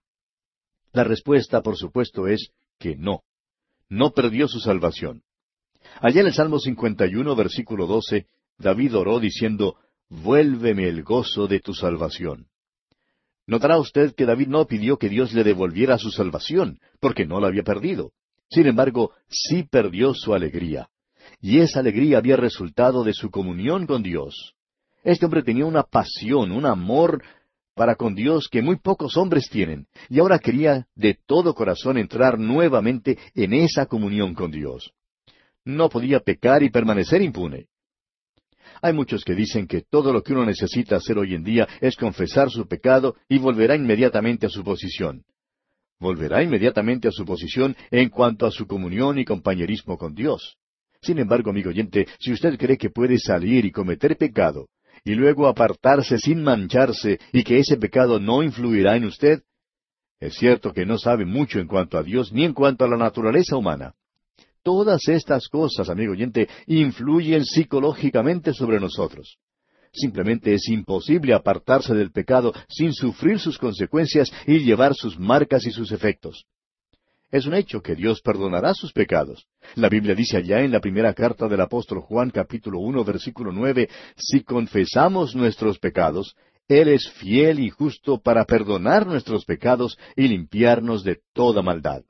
[0.93, 3.23] La respuesta, por supuesto, es que no.
[3.89, 5.23] No perdió su salvación.
[6.01, 8.27] Allá en el Salmo 51, versículo 12,
[8.59, 9.77] David oró diciendo,
[10.11, 12.47] Vuélveme el gozo de tu salvación.
[13.47, 17.49] Notará usted que David no pidió que Dios le devolviera su salvación, porque no la
[17.49, 18.13] había perdido.
[18.51, 20.89] Sin embargo, sí perdió su alegría.
[21.41, 24.55] Y esa alegría había resultado de su comunión con Dios.
[25.05, 27.23] Este hombre tenía una pasión, un amor
[27.75, 32.39] para con Dios que muy pocos hombres tienen, y ahora quería de todo corazón entrar
[32.39, 34.93] nuevamente en esa comunión con Dios.
[35.65, 37.69] No podía pecar y permanecer impune.
[38.83, 41.97] Hay muchos que dicen que todo lo que uno necesita hacer hoy en día es
[41.97, 45.25] confesar su pecado y volverá inmediatamente a su posición.
[46.01, 50.57] Volverá inmediatamente a su posición en cuanto a su comunión y compañerismo con Dios.
[51.03, 54.69] Sin embargo, amigo oyente, si usted cree que puede salir y cometer pecado,
[55.05, 59.43] y luego apartarse sin mancharse y que ese pecado no influirá en usted,
[60.21, 62.97] es cierto que no sabe mucho en cuanto a Dios ni en cuanto a la
[62.97, 63.95] naturaleza humana.
[64.63, 69.39] Todas estas cosas, amigo oyente, influyen psicológicamente sobre nosotros.
[69.93, 75.71] Simplemente es imposible apartarse del pecado sin sufrir sus consecuencias y llevar sus marcas y
[75.71, 76.45] sus efectos.
[77.31, 79.47] Es un hecho que Dios perdonará sus pecados.
[79.75, 83.91] La Biblia dice allá en la primera carta del apóstol Juan capítulo uno versículo nueve,
[84.17, 86.35] si confesamos nuestros pecados,
[86.69, 92.03] Él es fiel y justo para perdonar nuestros pecados y limpiarnos de toda maldad.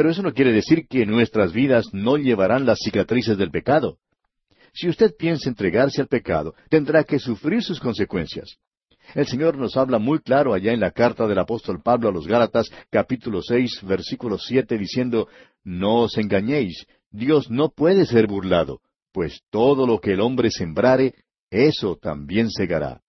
[0.00, 3.98] Pero eso no quiere decir que nuestras vidas no llevarán las cicatrices del pecado.
[4.72, 8.56] Si usted piensa entregarse al pecado, tendrá que sufrir sus consecuencias.
[9.14, 12.26] El Señor nos habla muy claro allá en la carta del apóstol Pablo a los
[12.26, 15.28] Gálatas, capítulo seis, versículo siete, diciendo
[15.64, 18.80] No os engañéis, Dios no puede ser burlado,
[19.12, 21.12] pues todo lo que el hombre sembrare,
[21.50, 23.02] eso también segará.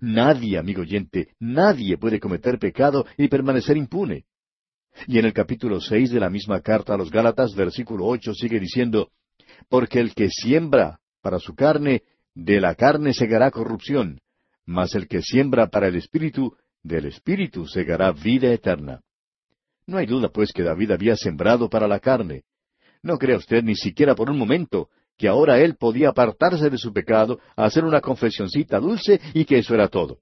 [0.00, 4.24] Nadie, amigo oyente, nadie puede cometer pecado y permanecer impune.
[5.06, 8.60] Y en el capítulo seis de la misma carta a los Gálatas, versículo ocho, sigue
[8.60, 9.10] diciendo,
[9.68, 12.02] Porque el que siembra para su carne,
[12.34, 14.20] de la carne segará corrupción,
[14.66, 19.00] mas el que siembra para el Espíritu, del Espíritu segará vida eterna.
[19.86, 22.44] No hay duda, pues, que David había sembrado para la carne.
[23.02, 24.88] No crea usted ni siquiera por un momento
[25.18, 29.74] que ahora él podía apartarse de su pecado, hacer una confesioncita dulce y que eso
[29.74, 30.20] era todo.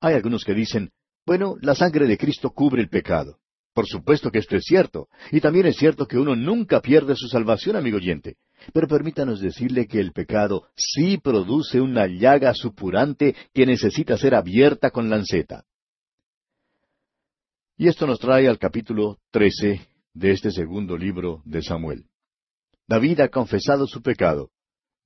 [0.00, 0.90] Hay algunos que dicen,
[1.26, 3.38] bueno, la sangre de Cristo cubre el pecado.
[3.72, 7.28] Por supuesto que esto es cierto, y también es cierto que uno nunca pierde su
[7.28, 8.36] salvación, amigo oyente.
[8.72, 14.90] Pero permítanos decirle que el pecado sí produce una llaga supurante que necesita ser abierta
[14.90, 15.64] con lanceta.
[17.76, 22.04] Y esto nos trae al capítulo trece de este segundo libro de Samuel.
[22.86, 24.50] David ha confesado su pecado.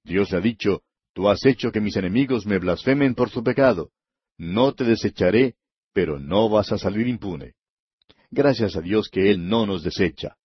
[0.03, 0.83] Dios le ha dicho,
[1.15, 3.93] Tú has hecho que mis enemigos me blasfemen por su pecado.
[4.37, 5.55] No te desecharé,
[5.93, 7.55] pero no vas a salir impune.
[8.35, 10.37] Gracias a Dios que Él no nos desecha.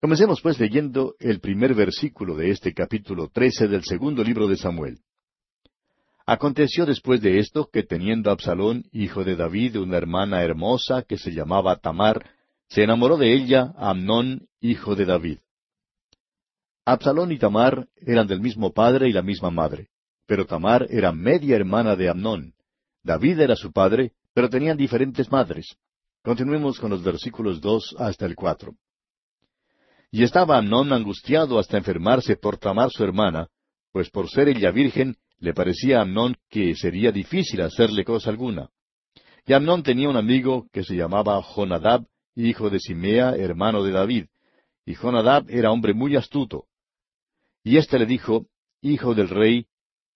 [0.00, 4.98] Comencemos pues leyendo el primer versículo de este capítulo trece del segundo libro de Samuel.
[6.26, 11.30] Aconteció después de esto que teniendo Absalón, hijo de David, una hermana hermosa que se
[11.30, 12.30] llamaba Tamar,
[12.66, 15.38] se enamoró de ella Amnón, hijo de David.
[16.84, 19.88] Absalón y Tamar eran del mismo padre y la misma madre.
[20.26, 22.54] pero Tamar era media hermana de Amnón.
[23.04, 25.76] David era su padre, pero tenían diferentes madres.
[26.24, 28.76] Continuemos con los versículos dos hasta el cuatro.
[30.10, 33.48] Y estaba Amnón angustiado hasta enfermarse por Tamar su hermana,
[33.92, 38.70] pues por ser ella virgen, le parecía a Amnón que sería difícil hacerle cosa alguna.
[39.44, 44.24] Y Amnón tenía un amigo que se llamaba Jonadab, hijo de Simea, hermano de David,
[44.86, 46.64] y Jonadab era hombre muy astuto.
[47.62, 48.46] Y éste le dijo,
[48.80, 49.66] Hijo del rey,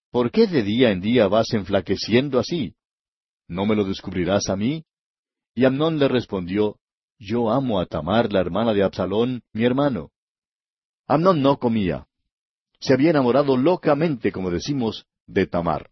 [0.09, 2.73] ¿por qué de día en día vas enflaqueciendo así?
[3.47, 4.85] ¿No me lo descubrirás a mí?
[5.55, 6.77] Y Amnón le respondió,
[7.17, 10.11] Yo amo a Tamar, la hermana de Absalón, mi hermano.
[11.07, 12.07] Amnón no comía.
[12.79, 15.89] Se había enamorado locamente, como decimos, de Tamar.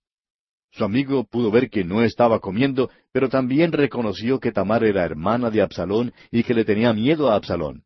[0.72, 5.50] Su amigo pudo ver que no estaba comiendo, pero también reconoció que Tamar era hermana
[5.50, 7.84] de Absalón y que le tenía miedo a Absalón.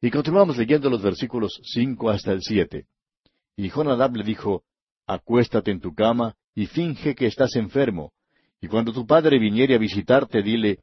[0.00, 2.86] Y continuamos leyendo los versículos cinco hasta el siete.
[3.56, 4.64] Y Jonadab le dijo,
[5.06, 8.12] Acuéstate en tu cama y finge que estás enfermo,
[8.62, 10.78] y cuando tu padre viniere a visitarte, dile,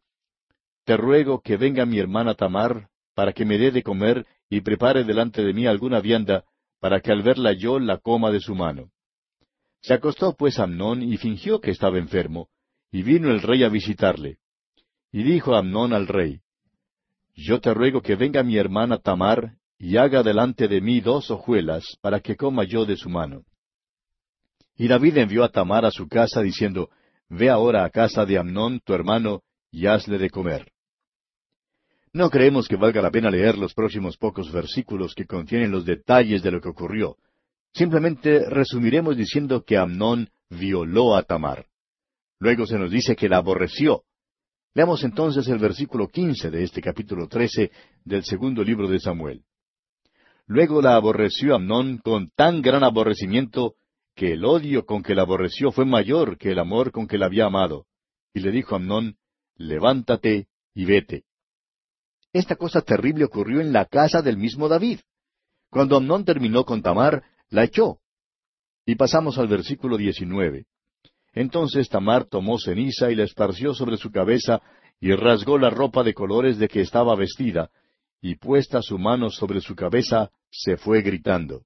[0.84, 5.06] Te ruego que venga mi hermana Tamar, para que me dé de comer y prepare
[5.06, 6.44] delante de mí alguna vianda,
[6.82, 8.92] para que al verla yo la coma de su mano.
[9.82, 12.50] Se acostó pues Amnón y fingió que estaba enfermo,
[12.92, 14.40] y vino el rey a visitarle.
[15.12, 16.42] Y dijo Amnón al rey,
[17.34, 21.86] Yo te ruego que venga mi hermana Tamar, y haga delante de mí dos hojuelas,
[22.02, 23.46] para que coma yo de su mano.
[24.76, 26.90] Y David envió a Tamar a su casa, diciendo,
[27.30, 30.72] Ve ahora a casa de Amnón, tu hermano, y hazle de comer.
[32.12, 36.42] No creemos que valga la pena leer los próximos pocos versículos que contienen los detalles
[36.42, 37.18] de lo que ocurrió.
[37.74, 41.68] Simplemente resumiremos diciendo que Amnón violó a Tamar.
[42.40, 44.04] Luego se nos dice que la aborreció.
[44.74, 47.72] Leamos entonces el versículo quince de este capítulo trece
[48.04, 49.44] del segundo libro de Samuel.
[50.48, 53.76] Luego la aborreció Amnón con tan gran aborrecimiento
[54.16, 57.28] que el odio con que la aborreció fue mayor que el amor con que la
[57.28, 57.86] había amado.
[58.34, 59.18] Y le dijo a Amnón,
[59.56, 61.24] levántate y vete.
[62.32, 65.00] Esta cosa terrible ocurrió en la casa del mismo David.
[65.70, 68.00] Cuando Amnón terminó con Tamar, la echó.
[68.86, 70.66] Y pasamos al versículo 19.
[71.34, 74.62] Entonces Tamar tomó ceniza y la esparció sobre su cabeza
[75.00, 77.70] y rasgó la ropa de colores de que estaba vestida,
[78.22, 81.64] y puesta su mano sobre su cabeza, se fue gritando.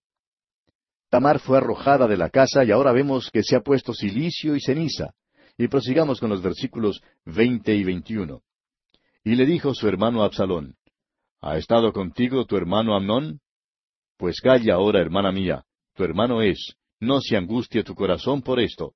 [1.13, 4.59] Tamar fue arrojada de la casa y ahora vemos que se ha puesto silicio y
[4.59, 5.13] ceniza.
[5.59, 8.41] Y prosigamos con los versículos veinte y veintiuno.
[9.23, 10.73] Y le dijo su hermano Absalón,
[11.39, 13.41] ¿Ha estado contigo tu hermano Amnón?
[14.17, 18.95] Pues calla ahora, hermana mía, tu hermano es, no se angustie tu corazón por esto.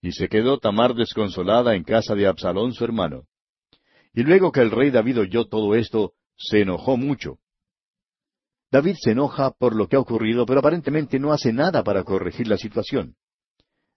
[0.00, 3.28] Y se quedó Tamar desconsolada en casa de Absalón su hermano.
[4.12, 7.38] Y luego que el rey David oyó todo esto, se enojó mucho.
[8.72, 12.48] David se enoja por lo que ha ocurrido, pero aparentemente no hace nada para corregir
[12.48, 13.16] la situación.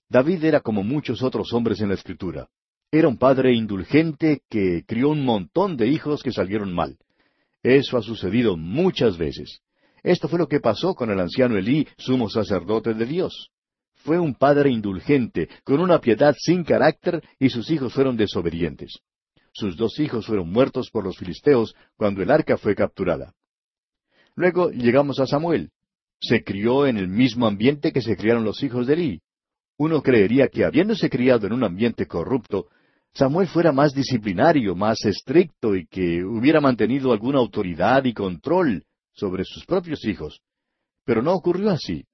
[0.09, 2.49] David era como muchos otros hombres en la Escritura.
[2.91, 6.97] Era un padre indulgente que crió un montón de hijos que salieron mal.
[7.63, 9.61] Eso ha sucedido muchas veces.
[10.03, 13.51] Esto fue lo que pasó con el anciano Elí, sumo sacerdote de Dios.
[13.93, 18.99] Fue un padre indulgente, con una piedad sin carácter, y sus hijos fueron desobedientes.
[19.53, 23.34] Sus dos hijos fueron muertos por los filisteos cuando el arca fue capturada.
[24.36, 25.71] Luego llegamos a Samuel.
[26.19, 29.21] Se crió en el mismo ambiente que se criaron los hijos de Elí.
[29.77, 32.67] Uno creería que habiéndose criado en un ambiente corrupto,
[33.13, 38.83] Samuel fuera más disciplinario, más estricto y que hubiera mantenido alguna autoridad y control
[39.13, 40.41] sobre sus propios hijos.
[41.05, 42.05] Pero no ocurrió así.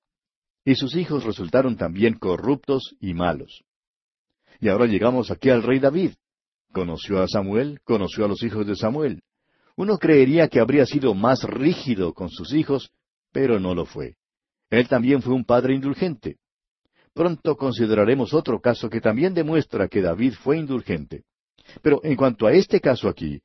[0.63, 3.63] Y sus hijos resultaron también corruptos y malos.
[4.59, 6.13] Y ahora llegamos aquí al rey David.
[6.71, 9.23] Conoció a Samuel, conoció a los hijos de Samuel.
[9.75, 12.91] Uno creería que habría sido más rígido con sus hijos,
[13.31, 14.15] pero no lo fue.
[14.69, 16.37] Él también fue un padre indulgente.
[17.13, 21.23] Pronto consideraremos otro caso que también demuestra que David fue indulgente.
[21.81, 23.41] Pero en cuanto a este caso aquí,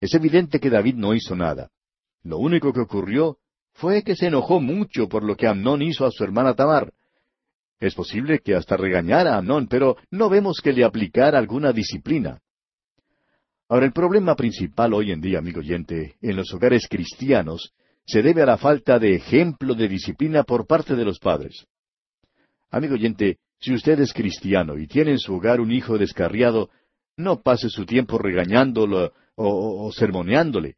[0.00, 1.70] es evidente que David no hizo nada.
[2.22, 3.38] Lo único que ocurrió
[3.74, 6.92] fue que se enojó mucho por lo que Amnón hizo a su hermana Tamar.
[7.78, 12.40] Es posible que hasta regañara a Amnón, pero no vemos que le aplicara alguna disciplina.
[13.70, 17.72] Ahora, el problema principal hoy en día, amigo oyente, en los hogares cristianos,
[18.04, 21.68] se debe a la falta de ejemplo de disciplina por parte de los padres.
[22.70, 26.70] Amigo oyente, si usted es cristiano y tiene en su hogar un hijo descarriado,
[27.16, 30.74] no pase su tiempo regañándolo o, sermoneándole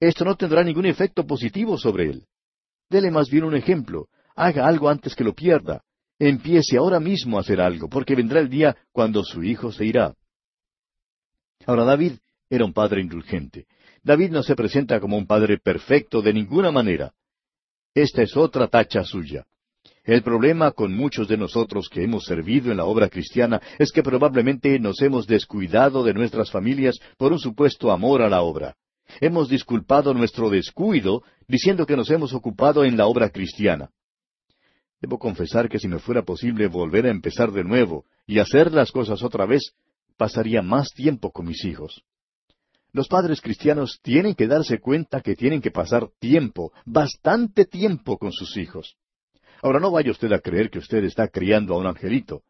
[0.00, 2.26] esto no tendrá ningún efecto positivo sobre él.
[2.88, 4.06] Dele más bien un ejemplo.
[4.36, 5.82] Haga algo antes que lo pierda.
[6.20, 10.14] Empiece ahora mismo a hacer algo, porque vendrá el día cuando su hijo se irá.
[11.66, 12.12] Ahora David
[12.50, 13.66] era un padre indulgente.
[14.02, 17.12] David no se presenta como un padre perfecto de ninguna manera.
[17.94, 19.46] Esta es otra tacha suya.
[20.04, 24.02] El problema con muchos de nosotros que hemos servido en la obra cristiana es que
[24.02, 28.76] probablemente nos hemos descuidado de nuestras familias por un supuesto amor a la obra.
[29.20, 33.90] Hemos disculpado nuestro descuido diciendo que nos hemos ocupado en la obra cristiana.
[35.00, 38.90] Debo confesar que si me fuera posible volver a empezar de nuevo y hacer las
[38.90, 39.74] cosas otra vez,
[40.16, 42.02] pasaría más tiempo con mis hijos.
[42.92, 48.32] Los padres cristianos tienen que darse cuenta que tienen que pasar tiempo, bastante tiempo con
[48.32, 48.96] sus hijos.
[49.62, 52.42] Ahora no vaya usted a creer que usted está criando a un angelito.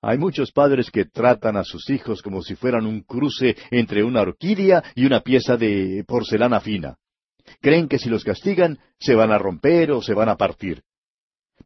[0.00, 4.22] Hay muchos padres que tratan a sus hijos como si fueran un cruce entre una
[4.22, 6.96] orquídea y una pieza de porcelana fina.
[7.60, 10.82] Creen que si los castigan se van a romper o se van a partir.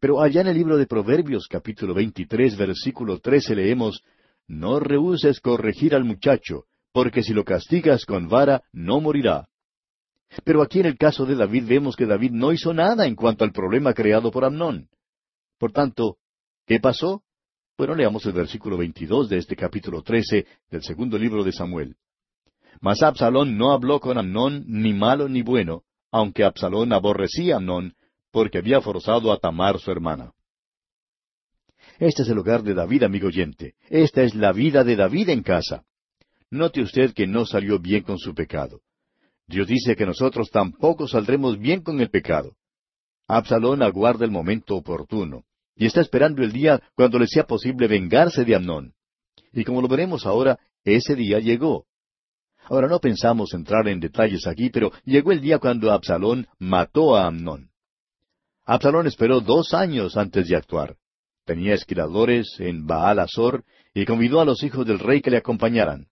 [0.01, 4.03] Pero allá en el libro de Proverbios capítulo 23 versículo 13 leemos,
[4.47, 6.65] No rehuses corregir al muchacho,
[6.97, 9.47] porque si lo castigas con vara no morirá.
[10.45, 13.45] Pero aquí en el caso de David vemos que David no hizo nada en cuanto
[13.45, 14.89] al problema creado por Amnón.
[15.59, 16.17] Por tanto,
[16.67, 17.23] ¿qué pasó?
[17.77, 21.97] Bueno, leamos el versículo 22 de este capítulo 13 del segundo libro de Samuel.
[22.81, 27.93] Mas Absalón no habló con Amnón ni malo ni bueno, aunque Absalón aborrecía a Amnón,
[28.31, 30.33] porque había forzado a Tamar su hermana.
[31.99, 33.75] Este es el hogar de David, amigo oyente.
[33.91, 35.85] Esta es la vida de David en casa.
[36.51, 38.81] Note usted que no salió bien con su pecado.
[39.47, 42.57] Dios dice que nosotros tampoco saldremos bien con el pecado.
[43.29, 45.45] Absalón aguarda el momento oportuno
[45.75, 48.95] y está esperando el día cuando le sea posible vengarse de Amnón.
[49.53, 51.87] Y como lo veremos ahora, ese día llegó.
[52.65, 57.27] Ahora no pensamos entrar en detalles aquí, pero llegó el día cuando Absalón mató a
[57.27, 57.71] Amnón.
[58.65, 60.97] Absalón esperó dos años antes de actuar.
[61.45, 66.09] Tenía esquiladores en Baal Azor y convidó a los hijos del rey que le acompañaran.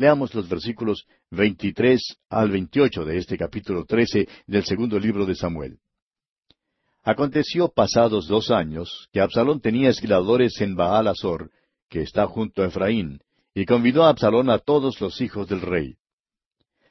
[0.00, 5.80] Leamos los versículos 23 al 28 de este capítulo 13 del segundo libro de Samuel.
[7.02, 11.50] Aconteció pasados dos años que Absalón tenía esquiladores en Baal Azor,
[11.88, 13.20] que está junto a Efraín,
[13.54, 15.96] y convidó a Absalón a todos los hijos del rey.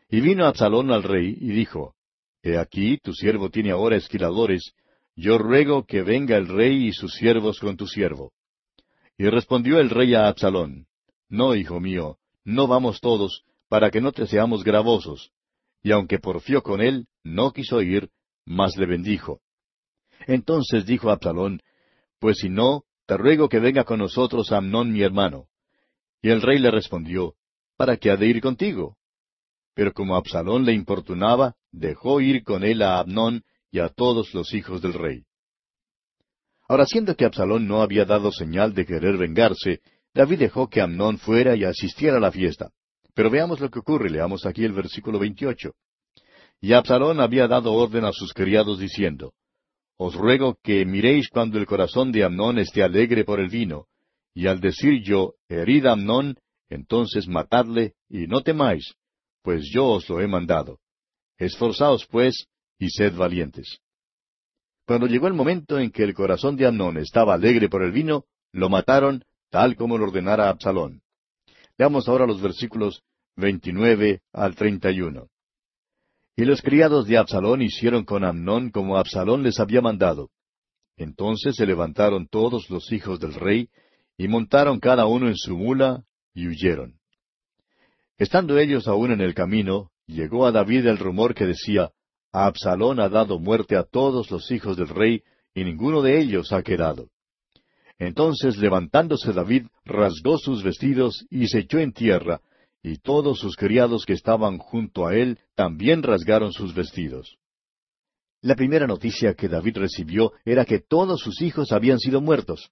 [0.10, 1.95] Y vino Absalón al rey y dijo,
[2.43, 4.74] He aquí, tu siervo tiene ahora esquiladores,
[5.16, 8.34] yo ruego que venga el rey y sus siervos con tu siervo.
[9.18, 10.88] Y respondió el rey a Absalón,
[11.30, 15.31] No, hijo mío, no vamos todos, para que no te seamos gravosos.
[15.83, 18.09] Y aunque porfió con él, no quiso ir,
[18.45, 19.41] mas le bendijo.
[20.27, 21.61] Entonces dijo Absalón,
[22.19, 25.47] Pues si no, te ruego que venga con nosotros Amnón mi hermano.
[26.21, 27.35] Y el rey le respondió,
[27.75, 28.97] ¿Para qué ha de ir contigo?
[29.73, 34.53] Pero como Absalón le importunaba, dejó ir con él a Amnón y a todos los
[34.53, 35.25] hijos del rey.
[36.69, 39.81] Ahora, siendo que Absalón no había dado señal de querer vengarse,
[40.18, 42.72] David dejó que Amnón fuera y asistiera a la fiesta.
[43.13, 44.09] Pero veamos lo que ocurre.
[44.09, 45.72] Leamos aquí el versículo 28.
[46.59, 49.34] Y Absalón había dado orden a sus criados diciendo,
[49.95, 53.86] Os ruego que miréis cuando el corazón de Amnón esté alegre por el vino,
[54.34, 56.36] y al decir yo, herid a Amnón,
[56.68, 58.95] entonces matadle, y no temáis,
[59.43, 60.80] pues yo os lo he mandado.
[61.38, 62.47] Esforzaos, pues,
[62.80, 63.78] y sed valientes.
[64.88, 68.26] Cuando llegó el momento en que el corazón de Amnón estaba alegre por el vino,
[68.51, 71.01] lo mataron tal como lo ordenara Absalón.
[71.77, 73.03] Veamos ahora los versículos
[73.35, 75.27] 29 al 31.
[76.35, 80.29] Y los criados de Absalón hicieron con Amnón como Absalón les había mandado.
[80.97, 83.69] Entonces se levantaron todos los hijos del rey,
[84.17, 86.99] y montaron cada uno en su mula, y huyeron.
[88.17, 91.91] Estando ellos aún en el camino, llegó a David el rumor que decía,
[92.31, 95.23] Absalón ha dado muerte a todos los hijos del rey,
[95.53, 97.09] y ninguno de ellos ha quedado.
[97.99, 102.41] Entonces levantándose David, rasgó sus vestidos y se echó en tierra,
[102.83, 107.37] y todos sus criados que estaban junto a él también rasgaron sus vestidos.
[108.41, 112.69] La primera noticia que David recibió era que todos sus hijos habían sido muertos.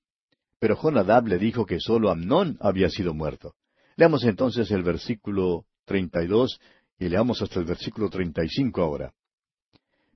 [0.59, 3.55] Pero Jonadab le dijo que sólo Amnón había sido muerto.
[3.97, 6.59] Leamos entonces el versículo treinta y dos
[6.99, 9.13] y leamos hasta el versículo treinta y cinco ahora.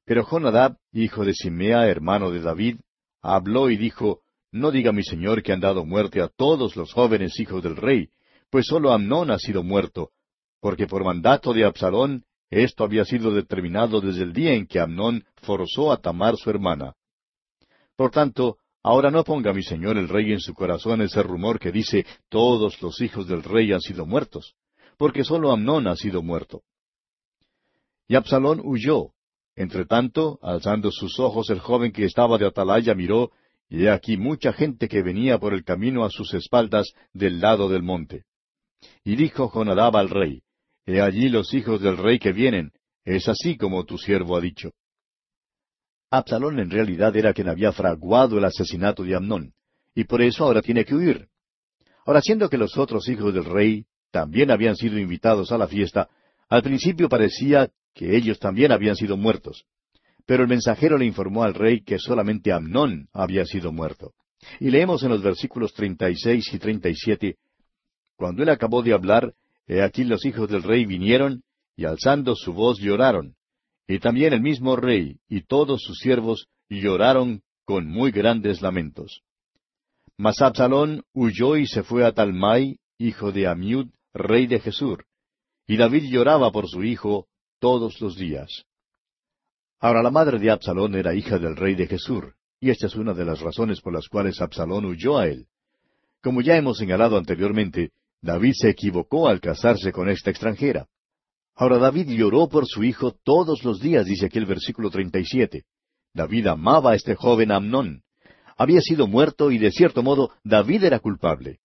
[0.06, 2.80] Pero Jonadab, hijo de Simea, hermano de David,
[3.22, 4.22] habló y dijo,
[4.52, 8.10] no diga mi señor que han dado muerte a todos los jóvenes hijos del rey,
[8.50, 10.10] pues sólo Amnón ha sido muerto,
[10.60, 15.24] porque por mandato de Absalón esto había sido determinado desde el día en que Amnón
[15.36, 16.96] forzó a Tamar su hermana.
[17.96, 21.72] Por tanto, ahora no ponga mi señor el rey en su corazón ese rumor que
[21.72, 24.56] dice todos los hijos del rey han sido muertos,
[24.98, 26.64] porque sólo Amnón ha sido muerto.
[28.08, 29.12] Y Absalón huyó.
[29.56, 33.32] Entre tanto, alzando sus ojos el joven que estaba de atalaya miró,
[33.70, 37.84] y aquí mucha gente que venía por el camino a sus espaldas del lado del
[37.84, 38.26] monte.
[39.04, 40.42] Y dijo Jonadab al rey,
[40.86, 42.72] He allí los hijos del rey que vienen,
[43.06, 44.72] es así como tu siervo ha dicho.
[46.10, 49.54] Absalón en realidad era quien había fraguado el asesinato de Amnón,
[49.94, 51.28] y por eso ahora tiene que huir.
[52.06, 56.10] Ahora, siendo que los otros hijos del rey también habían sido invitados a la fiesta,
[56.50, 59.66] al principio parecía que ellos también habían sido muertos.
[60.26, 64.14] Pero el mensajero le informó al rey que solamente Amnón había sido muerto.
[64.60, 67.38] Y leemos en los versículos treinta y seis y treinta y siete
[68.16, 69.34] Cuando él acabó de hablar,
[69.68, 71.44] he aquí los hijos del rey vinieron,
[71.76, 73.36] y alzando su voz lloraron.
[73.88, 79.22] Y también el mismo rey y todos sus siervos lloraron con muy grandes lamentos.
[80.18, 85.06] Mas Absalón huyó y se fue a Talmai, hijo de Amiud, rey de Jesur.
[85.66, 87.28] Y David lloraba por su hijo
[87.60, 88.66] todos los días.
[89.80, 93.14] Ahora la madre de Absalón era hija del rey de Jesur, y esta es una
[93.14, 95.48] de las razones por las cuales Absalón huyó a él.
[96.22, 100.88] Como ya hemos señalado anteriormente, David se equivocó al casarse con esta extranjera.
[101.56, 105.64] Ahora David lloró por su hijo todos los días, dice aquí el versículo 37.
[106.14, 108.04] David amaba a este joven Amnón
[108.60, 111.60] había sido muerto y de cierto modo David era culpable.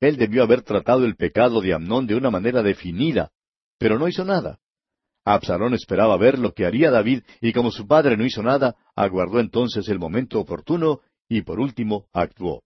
[0.00, 3.30] Él debió haber tratado el pecado de Amnón de una manera definida,
[3.78, 4.58] pero no hizo nada.
[5.24, 9.40] Absalón esperaba ver lo que haría David y como su padre no hizo nada, aguardó
[9.40, 12.62] entonces el momento oportuno y por último actuó.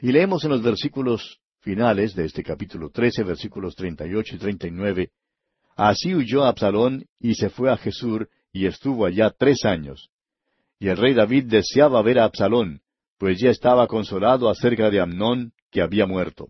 [0.00, 4.38] Y leemos en los versículos finales de este capítulo trece, versículos treinta y ocho y
[4.38, 5.10] treinta y nueve,
[5.76, 10.10] Así huyó Absalón y se fue a Jesur y estuvo allá tres años.
[10.78, 12.82] Y el rey David deseaba ver a Absalón,
[13.18, 16.48] pues ya estaba consolado acerca de Amnón, que había muerto.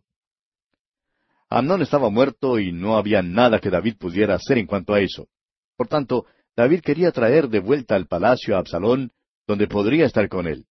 [1.59, 5.29] Amnón estaba muerto y no había nada que David pudiera hacer en cuanto a eso.
[5.77, 6.27] Por tanto,
[6.57, 9.13] David quería traer de vuelta al palacio a Absalón,
[9.47, 10.67] donde podría estar con él.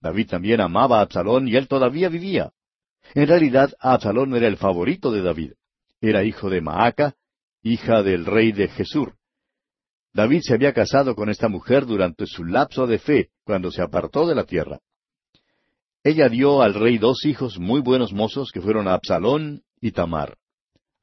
[0.00, 2.52] David también amaba a Absalón y él todavía vivía.
[3.14, 5.52] En realidad, Absalón era el favorito de David.
[6.00, 7.14] Era hijo de Maaca,
[7.62, 9.14] hija del rey de Jesur.
[10.12, 14.26] David se había casado con esta mujer durante su lapso de fe, cuando se apartó
[14.26, 14.80] de la tierra.
[16.02, 20.36] Ella dio al rey dos hijos muy buenos mozos que fueron Absalón y Tamar.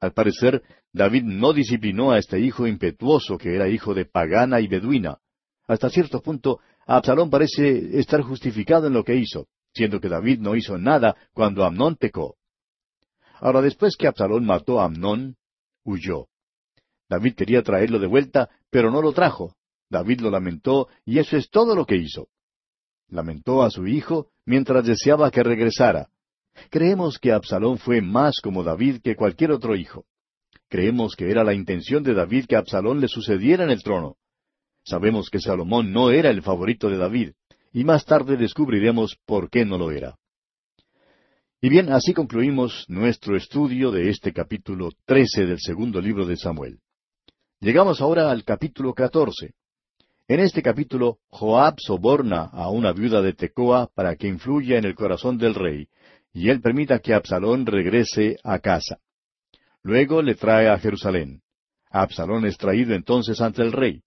[0.00, 0.62] Al parecer,
[0.92, 5.18] David no disciplinó a este hijo impetuoso que era hijo de pagana y beduina.
[5.66, 10.54] Hasta cierto punto, Absalón parece estar justificado en lo que hizo, siendo que David no
[10.54, 12.36] hizo nada cuando Amnón pecó.
[13.40, 15.36] Ahora, después que Absalón mató a Amnón,
[15.84, 16.28] huyó.
[17.08, 19.56] David quería traerlo de vuelta, pero no lo trajo.
[19.90, 22.28] David lo lamentó, y eso es todo lo que hizo.
[23.08, 26.08] Lamentó a su hijo mientras deseaba que regresara.
[26.70, 30.04] Creemos que Absalón fue más como David que cualquier otro hijo.
[30.68, 34.16] Creemos que era la intención de David que Absalón le sucediera en el trono.
[34.84, 37.32] Sabemos que Salomón no era el favorito de David,
[37.72, 40.16] y más tarde descubriremos por qué no lo era.
[41.60, 46.78] Y bien, así concluimos nuestro estudio de este capítulo trece del segundo libro de Samuel.
[47.60, 49.54] Llegamos ahora al capítulo catorce.
[50.28, 54.94] En este capítulo, Joab soborna a una viuda de Tecoa para que influya en el
[54.94, 55.88] corazón del rey,
[56.34, 58.98] y él permita que Absalón regrese a casa.
[59.82, 61.42] Luego le trae a Jerusalén.
[61.90, 64.02] Absalón es traído entonces ante el rey.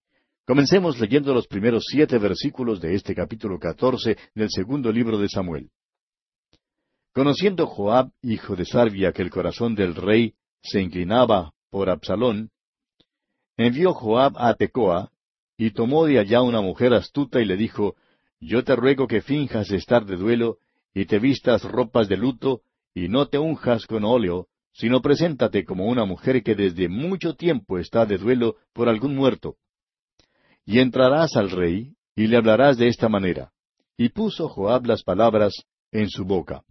[0.45, 5.69] Comencemos leyendo los primeros siete versículos de este capítulo catorce del segundo libro de Samuel.
[7.13, 12.51] Conociendo Joab, hijo de Sarvia, que el corazón del rey se inclinaba por Absalón,
[13.55, 15.11] envió Joab a Tecoa,
[15.57, 17.95] y tomó de allá una mujer astuta y le dijo,
[18.39, 20.59] Yo te ruego que finjas estar de duelo,
[20.93, 22.61] y te vistas ropas de luto,
[22.93, 27.79] y no te unjas con óleo, sino preséntate como una mujer que desde mucho tiempo
[27.79, 29.57] está de duelo por algún muerto.
[30.65, 33.51] Y entrarás al rey, y le hablarás de esta manera.
[33.97, 35.53] Y puso Joab las palabras
[35.91, 36.63] en su boca.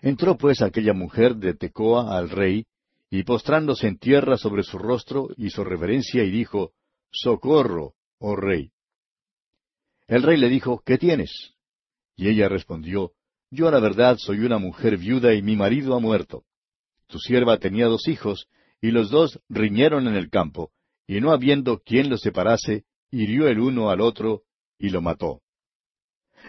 [0.00, 2.66] Entró pues aquella mujer de Tecoa al rey,
[3.10, 6.72] y postrándose en tierra sobre su rostro, hizo reverencia y dijo,
[7.10, 8.70] Socorro, oh rey.
[10.06, 11.54] El rey le dijo, ¿qué tienes?
[12.18, 13.12] Y ella respondió,
[13.50, 16.44] Yo a la verdad soy una mujer viuda y mi marido ha muerto.
[17.06, 18.48] Tu sierva tenía dos hijos,
[18.82, 20.70] y los dos riñeron en el campo,
[21.06, 24.42] y no habiendo quien los separase, hirió el uno al otro,
[24.78, 25.40] y lo mató.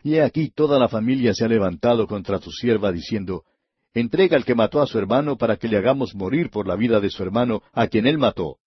[0.04, 3.46] Y he aquí toda la familia se ha levantado contra tu sierva, diciendo,
[3.94, 7.00] Entrega al que mató a su hermano para que le hagamos morir por la vida
[7.00, 8.60] de su hermano, a quien él mató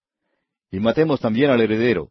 [0.73, 2.11] y matemos también al heredero.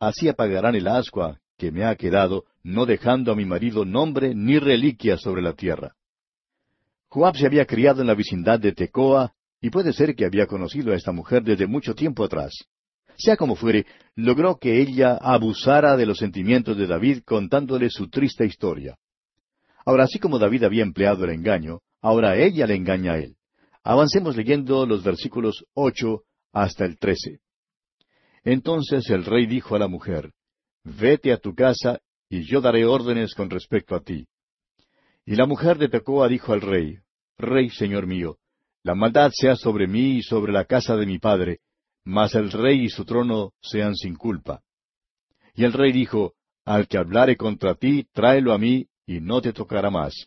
[0.00, 4.58] Así apagarán el ascua que me ha quedado, no dejando a mi marido nombre ni
[4.58, 5.94] reliquia sobre la tierra.
[7.08, 10.92] Joab se había criado en la vecindad de Tecoa, y puede ser que había conocido
[10.92, 12.52] a esta mujer desde mucho tiempo atrás.
[13.16, 13.86] Sea como fuere,
[14.16, 18.96] logró que ella abusara de los sentimientos de David contándole su triste historia.
[19.86, 23.36] Ahora, así como David había empleado el engaño, ahora ella le engaña a él.
[23.82, 26.22] Avancemos leyendo los versículos ocho
[26.52, 27.40] hasta el trece.
[28.42, 30.32] Entonces el rey dijo a la mujer,
[30.84, 32.00] Vete a tu casa,
[32.34, 34.26] y yo daré órdenes con respecto a ti.
[35.24, 36.98] Y la mujer de Tecoa dijo al rey,
[37.38, 38.38] Rey, señor mío,
[38.82, 41.60] la maldad sea sobre mí y sobre la casa de mi padre,
[42.04, 44.62] mas el rey y su trono sean sin culpa.
[45.54, 46.34] Y el rey dijo,
[46.64, 50.26] Al que hablare contra ti, tráelo a mí, y no te tocará más.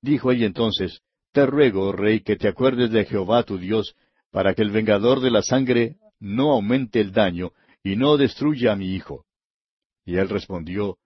[0.00, 1.02] Dijo ella entonces,
[1.32, 3.94] Te ruego, rey, que te acuerdes de Jehová tu Dios,
[4.30, 7.52] para que el vengador de la sangre no aumente el daño,
[7.84, 9.26] y no destruya a mi hijo.
[10.06, 10.96] Y él respondió,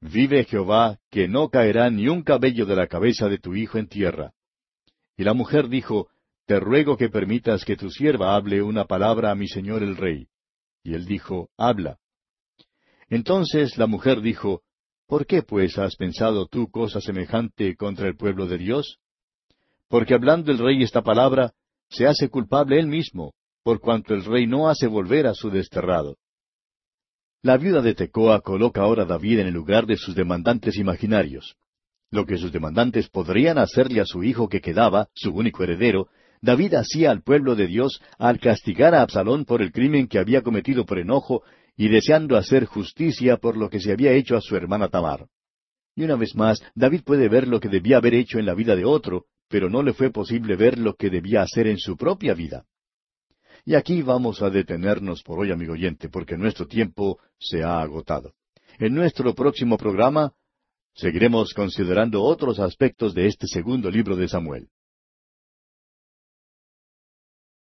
[0.00, 3.86] Vive Jehová, que no caerá ni un cabello de la cabeza de tu hijo en
[3.86, 4.32] tierra.
[5.16, 6.08] Y la mujer dijo,
[6.46, 10.28] Te ruego que permitas que tu sierva hable una palabra a mi señor el rey.
[10.82, 11.98] Y él dijo, Habla.
[13.10, 14.62] Entonces la mujer dijo,
[15.06, 18.98] ¿Por qué pues has pensado tú cosa semejante contra el pueblo de Dios?
[19.88, 21.52] Porque hablando el rey esta palabra,
[21.90, 26.16] se hace culpable él mismo, por cuanto el rey no hace volver a su desterrado.
[27.42, 31.56] La viuda de Tecoa coloca ahora a David en el lugar de sus demandantes imaginarios.
[32.10, 36.08] Lo que sus demandantes podrían hacerle a su hijo que quedaba, su único heredero,
[36.42, 40.42] David hacía al pueblo de Dios al castigar a Absalón por el crimen que había
[40.42, 41.42] cometido por enojo
[41.78, 45.26] y deseando hacer justicia por lo que se había hecho a su hermana Tamar.
[45.96, 48.76] Y una vez más, David puede ver lo que debía haber hecho en la vida
[48.76, 52.34] de otro, pero no le fue posible ver lo que debía hacer en su propia
[52.34, 52.66] vida.
[53.64, 58.34] Y aquí vamos a detenernos por hoy, amigo oyente, porque nuestro tiempo se ha agotado.
[58.78, 60.32] En nuestro próximo programa
[60.94, 64.68] seguiremos considerando otros aspectos de este segundo libro de Samuel.